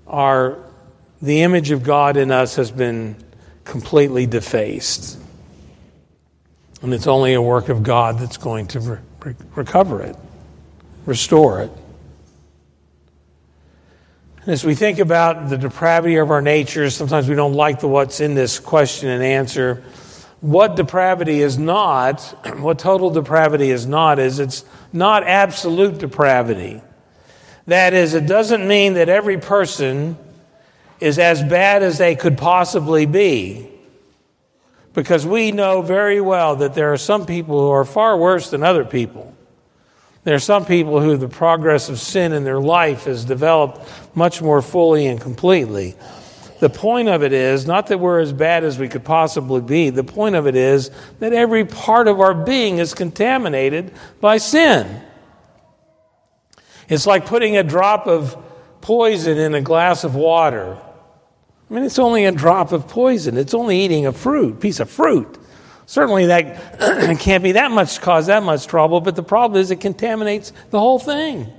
Our, 0.06 0.58
the 1.22 1.42
image 1.42 1.70
of 1.70 1.82
God 1.82 2.16
in 2.16 2.30
us 2.30 2.56
has 2.56 2.70
been 2.70 3.16
completely 3.64 4.26
defaced. 4.26 5.18
And 6.82 6.92
it's 6.92 7.06
only 7.06 7.34
a 7.34 7.40
work 7.40 7.70
of 7.70 7.82
God 7.82 8.18
that's 8.18 8.36
going 8.36 8.66
to 8.68 8.80
re- 9.24 9.34
recover 9.54 10.02
it, 10.02 10.16
restore 11.06 11.62
it. 11.62 11.70
And 14.42 14.52
As 14.52 14.62
we 14.62 14.74
think 14.74 14.98
about 14.98 15.48
the 15.48 15.56
depravity 15.56 16.16
of 16.16 16.30
our 16.30 16.42
nature, 16.42 16.90
sometimes 16.90 17.26
we 17.26 17.34
don't 17.34 17.54
like 17.54 17.80
the 17.80 17.88
what's 17.88 18.20
in 18.20 18.34
this 18.34 18.58
question 18.58 19.08
and 19.08 19.22
answer. 19.22 19.82
What 20.42 20.76
depravity 20.76 21.40
is 21.40 21.56
not, 21.56 22.20
what 22.58 22.78
total 22.78 23.08
depravity 23.08 23.70
is 23.70 23.86
not, 23.86 24.18
is 24.18 24.38
it's 24.38 24.66
not 24.92 25.24
absolute 25.24 25.96
depravity. 25.96 26.82
That 27.66 27.94
is, 27.94 28.14
it 28.14 28.26
doesn't 28.26 28.66
mean 28.66 28.94
that 28.94 29.08
every 29.08 29.38
person 29.38 30.18
is 31.00 31.18
as 31.18 31.42
bad 31.42 31.82
as 31.82 31.98
they 31.98 32.14
could 32.14 32.36
possibly 32.36 33.06
be. 33.06 33.68
Because 34.92 35.26
we 35.26 35.50
know 35.50 35.82
very 35.82 36.20
well 36.20 36.56
that 36.56 36.74
there 36.74 36.92
are 36.92 36.98
some 36.98 37.26
people 37.26 37.60
who 37.60 37.70
are 37.70 37.84
far 37.84 38.16
worse 38.16 38.50
than 38.50 38.62
other 38.62 38.84
people. 38.84 39.34
There 40.22 40.34
are 40.34 40.40
some 40.40 40.64
people 40.64 41.00
who 41.00 41.16
the 41.16 41.28
progress 41.28 41.88
of 41.88 41.98
sin 41.98 42.32
in 42.32 42.44
their 42.44 42.60
life 42.60 43.04
has 43.04 43.24
developed 43.24 43.86
much 44.14 44.40
more 44.40 44.62
fully 44.62 45.06
and 45.06 45.20
completely. 45.20 45.96
The 46.60 46.70
point 46.70 47.08
of 47.08 47.22
it 47.22 47.32
is 47.32 47.66
not 47.66 47.88
that 47.88 47.98
we're 47.98 48.20
as 48.20 48.32
bad 48.32 48.64
as 48.64 48.78
we 48.78 48.88
could 48.88 49.04
possibly 49.04 49.60
be. 49.60 49.90
The 49.90 50.04
point 50.04 50.34
of 50.34 50.46
it 50.46 50.56
is 50.56 50.90
that 51.18 51.32
every 51.32 51.64
part 51.64 52.08
of 52.08 52.20
our 52.20 52.32
being 52.32 52.78
is 52.78 52.94
contaminated 52.94 53.92
by 54.20 54.38
sin. 54.38 55.02
It's 56.88 57.06
like 57.06 57.26
putting 57.26 57.56
a 57.56 57.62
drop 57.62 58.06
of 58.06 58.36
poison 58.80 59.38
in 59.38 59.54
a 59.54 59.60
glass 59.60 60.04
of 60.04 60.14
water. 60.14 60.78
I 61.70 61.74
mean, 61.74 61.84
it's 61.84 61.98
only 61.98 62.24
a 62.26 62.32
drop 62.32 62.72
of 62.72 62.88
poison. 62.88 63.36
It's 63.36 63.54
only 63.54 63.80
eating 63.80 64.06
a 64.06 64.12
fruit, 64.12 64.60
piece 64.60 64.80
of 64.80 64.90
fruit. 64.90 65.38
Certainly, 65.86 66.26
that 66.26 67.18
can't 67.20 67.42
be 67.42 67.52
that 67.52 67.70
much 67.70 68.00
cause 68.00 68.26
that 68.26 68.42
much 68.42 68.66
trouble, 68.66 69.00
but 69.00 69.16
the 69.16 69.22
problem 69.22 69.60
is 69.60 69.70
it 69.70 69.80
contaminates 69.80 70.52
the 70.70 70.78
whole 70.78 70.98
thing. 70.98 71.52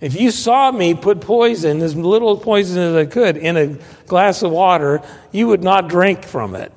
If 0.00 0.18
you 0.18 0.30
saw 0.30 0.72
me 0.72 0.94
put 0.94 1.20
poison, 1.20 1.82
as 1.82 1.94
little 1.94 2.36
poison 2.38 2.78
as 2.78 2.94
I 2.94 3.04
could, 3.04 3.36
in 3.36 3.56
a 3.56 3.78
glass 4.06 4.42
of 4.42 4.50
water, 4.50 5.02
you 5.30 5.48
would 5.48 5.62
not 5.62 5.88
drink 5.88 6.24
from 6.24 6.54
it. 6.54 6.72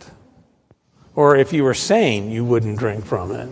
Or 1.15 1.37
if 1.37 1.53
you 1.53 1.63
were 1.63 1.73
sane, 1.73 2.31
you 2.31 2.43
wouldn't 2.43 2.77
drink 2.77 3.05
from 3.05 3.31
it. 3.31 3.49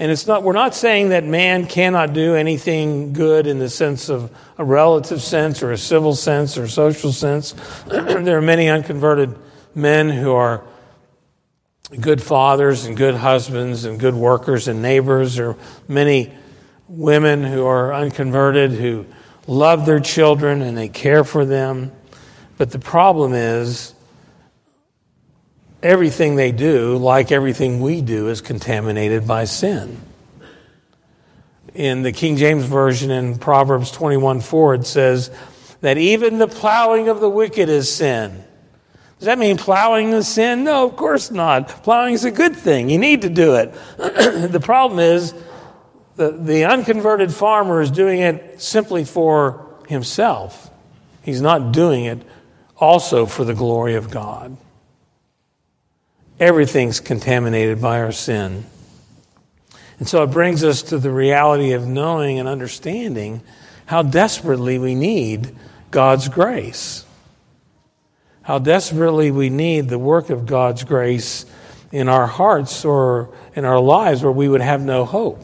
And 0.00 0.12
it's 0.12 0.26
not, 0.26 0.44
we're 0.44 0.52
not 0.52 0.74
saying 0.74 1.08
that 1.08 1.24
man 1.24 1.66
cannot 1.66 2.12
do 2.12 2.36
anything 2.36 3.12
good 3.12 3.48
in 3.48 3.58
the 3.58 3.68
sense 3.68 4.08
of 4.08 4.30
a 4.56 4.64
relative 4.64 5.20
sense 5.20 5.62
or 5.62 5.72
a 5.72 5.78
civil 5.78 6.14
sense 6.14 6.56
or 6.56 6.64
a 6.64 6.68
social 6.68 7.12
sense. 7.12 7.52
there 7.88 8.38
are 8.38 8.42
many 8.42 8.68
unconverted 8.68 9.36
men 9.74 10.08
who 10.08 10.32
are 10.32 10.64
good 12.00 12.22
fathers 12.22 12.84
and 12.84 12.96
good 12.96 13.14
husbands 13.14 13.84
and 13.84 13.98
good 13.98 14.14
workers 14.14 14.68
and 14.68 14.82
neighbors. 14.82 15.34
There 15.34 15.50
are 15.50 15.56
many 15.88 16.32
women 16.86 17.42
who 17.42 17.66
are 17.66 17.92
unconverted 17.92 18.72
who 18.72 19.06
love 19.46 19.84
their 19.84 20.00
children 20.00 20.62
and 20.62 20.76
they 20.76 20.88
care 20.88 21.24
for 21.24 21.44
them. 21.44 21.90
But 22.56 22.70
the 22.70 22.78
problem 22.78 23.32
is, 23.34 23.94
everything 25.82 26.36
they 26.36 26.52
do, 26.52 26.96
like 26.96 27.32
everything 27.32 27.80
we 27.80 28.00
do, 28.00 28.28
is 28.28 28.40
contaminated 28.40 29.26
by 29.26 29.44
sin. 29.44 30.00
In 31.74 32.02
the 32.02 32.12
King 32.12 32.36
James 32.36 32.64
Version 32.64 33.10
in 33.10 33.38
Proverbs 33.38 33.90
21 33.90 34.40
4, 34.40 34.74
it 34.74 34.86
says 34.86 35.30
that 35.80 35.96
even 35.96 36.38
the 36.38 36.48
plowing 36.48 37.08
of 37.08 37.20
the 37.20 37.30
wicked 37.30 37.68
is 37.68 37.92
sin. 37.92 38.44
Does 39.18 39.26
that 39.26 39.38
mean 39.38 39.56
plowing 39.56 40.10
is 40.10 40.28
sin? 40.28 40.64
No, 40.64 40.86
of 40.86 40.96
course 40.96 41.30
not. 41.30 41.68
Plowing 41.68 42.14
is 42.14 42.24
a 42.24 42.30
good 42.30 42.54
thing. 42.54 42.88
You 42.88 42.98
need 42.98 43.22
to 43.22 43.28
do 43.28 43.56
it. 43.56 43.72
the 43.96 44.60
problem 44.62 45.00
is 45.00 45.34
the, 46.16 46.30
the 46.30 46.64
unconverted 46.64 47.32
farmer 47.32 47.80
is 47.80 47.90
doing 47.90 48.20
it 48.20 48.60
simply 48.60 49.04
for 49.04 49.66
himself. 49.88 50.70
He's 51.22 51.40
not 51.40 51.72
doing 51.72 52.04
it 52.04 52.22
also 52.76 53.26
for 53.26 53.44
the 53.44 53.54
glory 53.54 53.94
of 53.94 54.10
God. 54.10 54.56
Everything's 56.40 57.00
contaminated 57.00 57.80
by 57.80 58.00
our 58.00 58.12
sin. 58.12 58.64
And 59.98 60.08
so 60.08 60.22
it 60.22 60.30
brings 60.30 60.62
us 60.62 60.82
to 60.84 60.98
the 60.98 61.10
reality 61.10 61.72
of 61.72 61.86
knowing 61.86 62.38
and 62.38 62.48
understanding 62.48 63.42
how 63.86 64.02
desperately 64.02 64.78
we 64.78 64.94
need 64.94 65.56
God's 65.90 66.28
grace. 66.28 67.04
How 68.42 68.58
desperately 68.58 69.30
we 69.30 69.50
need 69.50 69.88
the 69.88 69.98
work 69.98 70.30
of 70.30 70.46
God's 70.46 70.84
grace 70.84 71.44
in 71.90 72.08
our 72.08 72.26
hearts 72.26 72.84
or 72.84 73.34
in 73.56 73.64
our 73.64 73.80
lives 73.80 74.22
where 74.22 74.32
we 74.32 74.48
would 74.48 74.60
have 74.60 74.80
no 74.80 75.04
hope. 75.04 75.42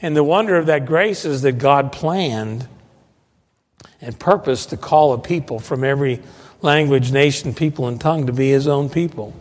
And 0.00 0.16
the 0.16 0.24
wonder 0.24 0.56
of 0.56 0.66
that 0.66 0.86
grace 0.86 1.24
is 1.24 1.42
that 1.42 1.58
God 1.58 1.92
planned 1.92 2.68
and 4.00 4.18
purposed 4.18 4.70
to 4.70 4.76
call 4.76 5.12
a 5.12 5.18
people 5.18 5.58
from 5.58 5.84
every 5.84 6.22
language, 6.62 7.12
nation, 7.12 7.54
people, 7.54 7.88
and 7.88 8.00
tongue 8.00 8.26
to 8.26 8.32
be 8.32 8.50
his 8.50 8.66
own 8.66 8.88
people. 8.88 9.34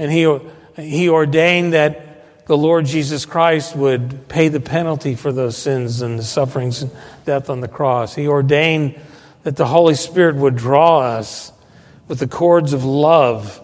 And 0.00 0.10
he, 0.10 0.38
he 0.82 1.10
ordained 1.10 1.74
that 1.74 2.46
the 2.46 2.56
Lord 2.56 2.86
Jesus 2.86 3.26
Christ 3.26 3.76
would 3.76 4.28
pay 4.28 4.48
the 4.48 4.58
penalty 4.58 5.14
for 5.14 5.30
those 5.30 5.58
sins 5.58 6.00
and 6.00 6.18
the 6.18 6.22
sufferings 6.22 6.80
and 6.80 6.90
death 7.26 7.50
on 7.50 7.60
the 7.60 7.68
cross. 7.68 8.14
He 8.14 8.26
ordained 8.26 8.98
that 9.42 9.56
the 9.56 9.66
Holy 9.66 9.94
Spirit 9.94 10.36
would 10.36 10.56
draw 10.56 11.00
us 11.00 11.52
with 12.08 12.18
the 12.18 12.26
cords 12.26 12.72
of 12.72 12.82
love 12.82 13.62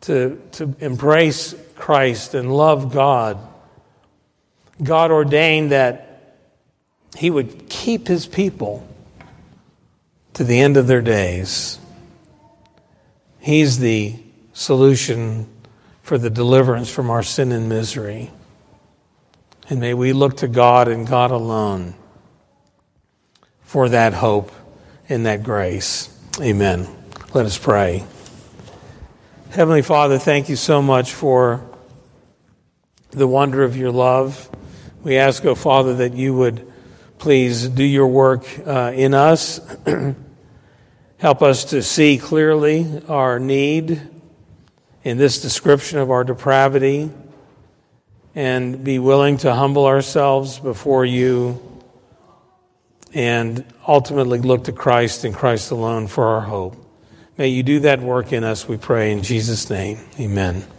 to, 0.00 0.42
to 0.52 0.74
embrace 0.80 1.54
Christ 1.76 2.34
and 2.34 2.52
love 2.52 2.92
God. 2.92 3.38
God 4.82 5.12
ordained 5.12 5.70
that 5.70 6.34
He 7.16 7.30
would 7.30 7.68
keep 7.68 8.08
His 8.08 8.26
people 8.26 8.84
to 10.34 10.42
the 10.42 10.58
end 10.58 10.76
of 10.76 10.88
their 10.88 11.00
days. 11.00 11.78
He's 13.38 13.78
the 13.78 14.16
solution 14.58 15.46
for 16.02 16.18
the 16.18 16.28
deliverance 16.28 16.90
from 16.90 17.10
our 17.10 17.22
sin 17.22 17.52
and 17.52 17.68
misery. 17.68 18.28
And 19.70 19.78
may 19.78 19.94
we 19.94 20.12
look 20.12 20.38
to 20.38 20.48
God 20.48 20.88
and 20.88 21.06
God 21.06 21.30
alone 21.30 21.94
for 23.62 23.88
that 23.88 24.14
hope 24.14 24.50
and 25.08 25.26
that 25.26 25.44
grace. 25.44 26.12
Amen. 26.40 26.88
Let 27.32 27.46
us 27.46 27.56
pray. 27.56 28.04
Heavenly 29.50 29.82
Father, 29.82 30.18
thank 30.18 30.48
you 30.48 30.56
so 30.56 30.82
much 30.82 31.12
for 31.12 31.64
the 33.10 33.28
wonder 33.28 33.62
of 33.62 33.76
your 33.76 33.92
love. 33.92 34.50
We 35.04 35.18
ask, 35.18 35.44
O 35.44 35.50
oh 35.50 35.54
Father, 35.54 35.94
that 35.96 36.14
you 36.14 36.34
would 36.34 36.70
please 37.18 37.68
do 37.68 37.84
your 37.84 38.08
work 38.08 38.44
uh, 38.66 38.90
in 38.92 39.14
us. 39.14 39.60
Help 41.18 41.42
us 41.42 41.66
to 41.66 41.80
see 41.80 42.18
clearly 42.18 43.02
our 43.06 43.38
need 43.38 44.17
in 45.04 45.18
this 45.18 45.40
description 45.40 45.98
of 45.98 46.10
our 46.10 46.24
depravity 46.24 47.10
and 48.34 48.84
be 48.84 48.98
willing 48.98 49.36
to 49.38 49.54
humble 49.54 49.86
ourselves 49.86 50.58
before 50.58 51.04
you 51.04 51.60
and 53.14 53.64
ultimately 53.86 54.38
look 54.38 54.64
to 54.64 54.72
Christ 54.72 55.24
and 55.24 55.34
Christ 55.34 55.70
alone 55.70 56.06
for 56.06 56.24
our 56.24 56.42
hope. 56.42 56.76
May 57.36 57.48
you 57.48 57.62
do 57.62 57.80
that 57.80 58.00
work 58.00 58.32
in 58.32 58.44
us, 58.44 58.68
we 58.68 58.76
pray, 58.76 59.12
in 59.12 59.22
Jesus' 59.22 59.70
name. 59.70 59.98
Amen. 60.18 60.77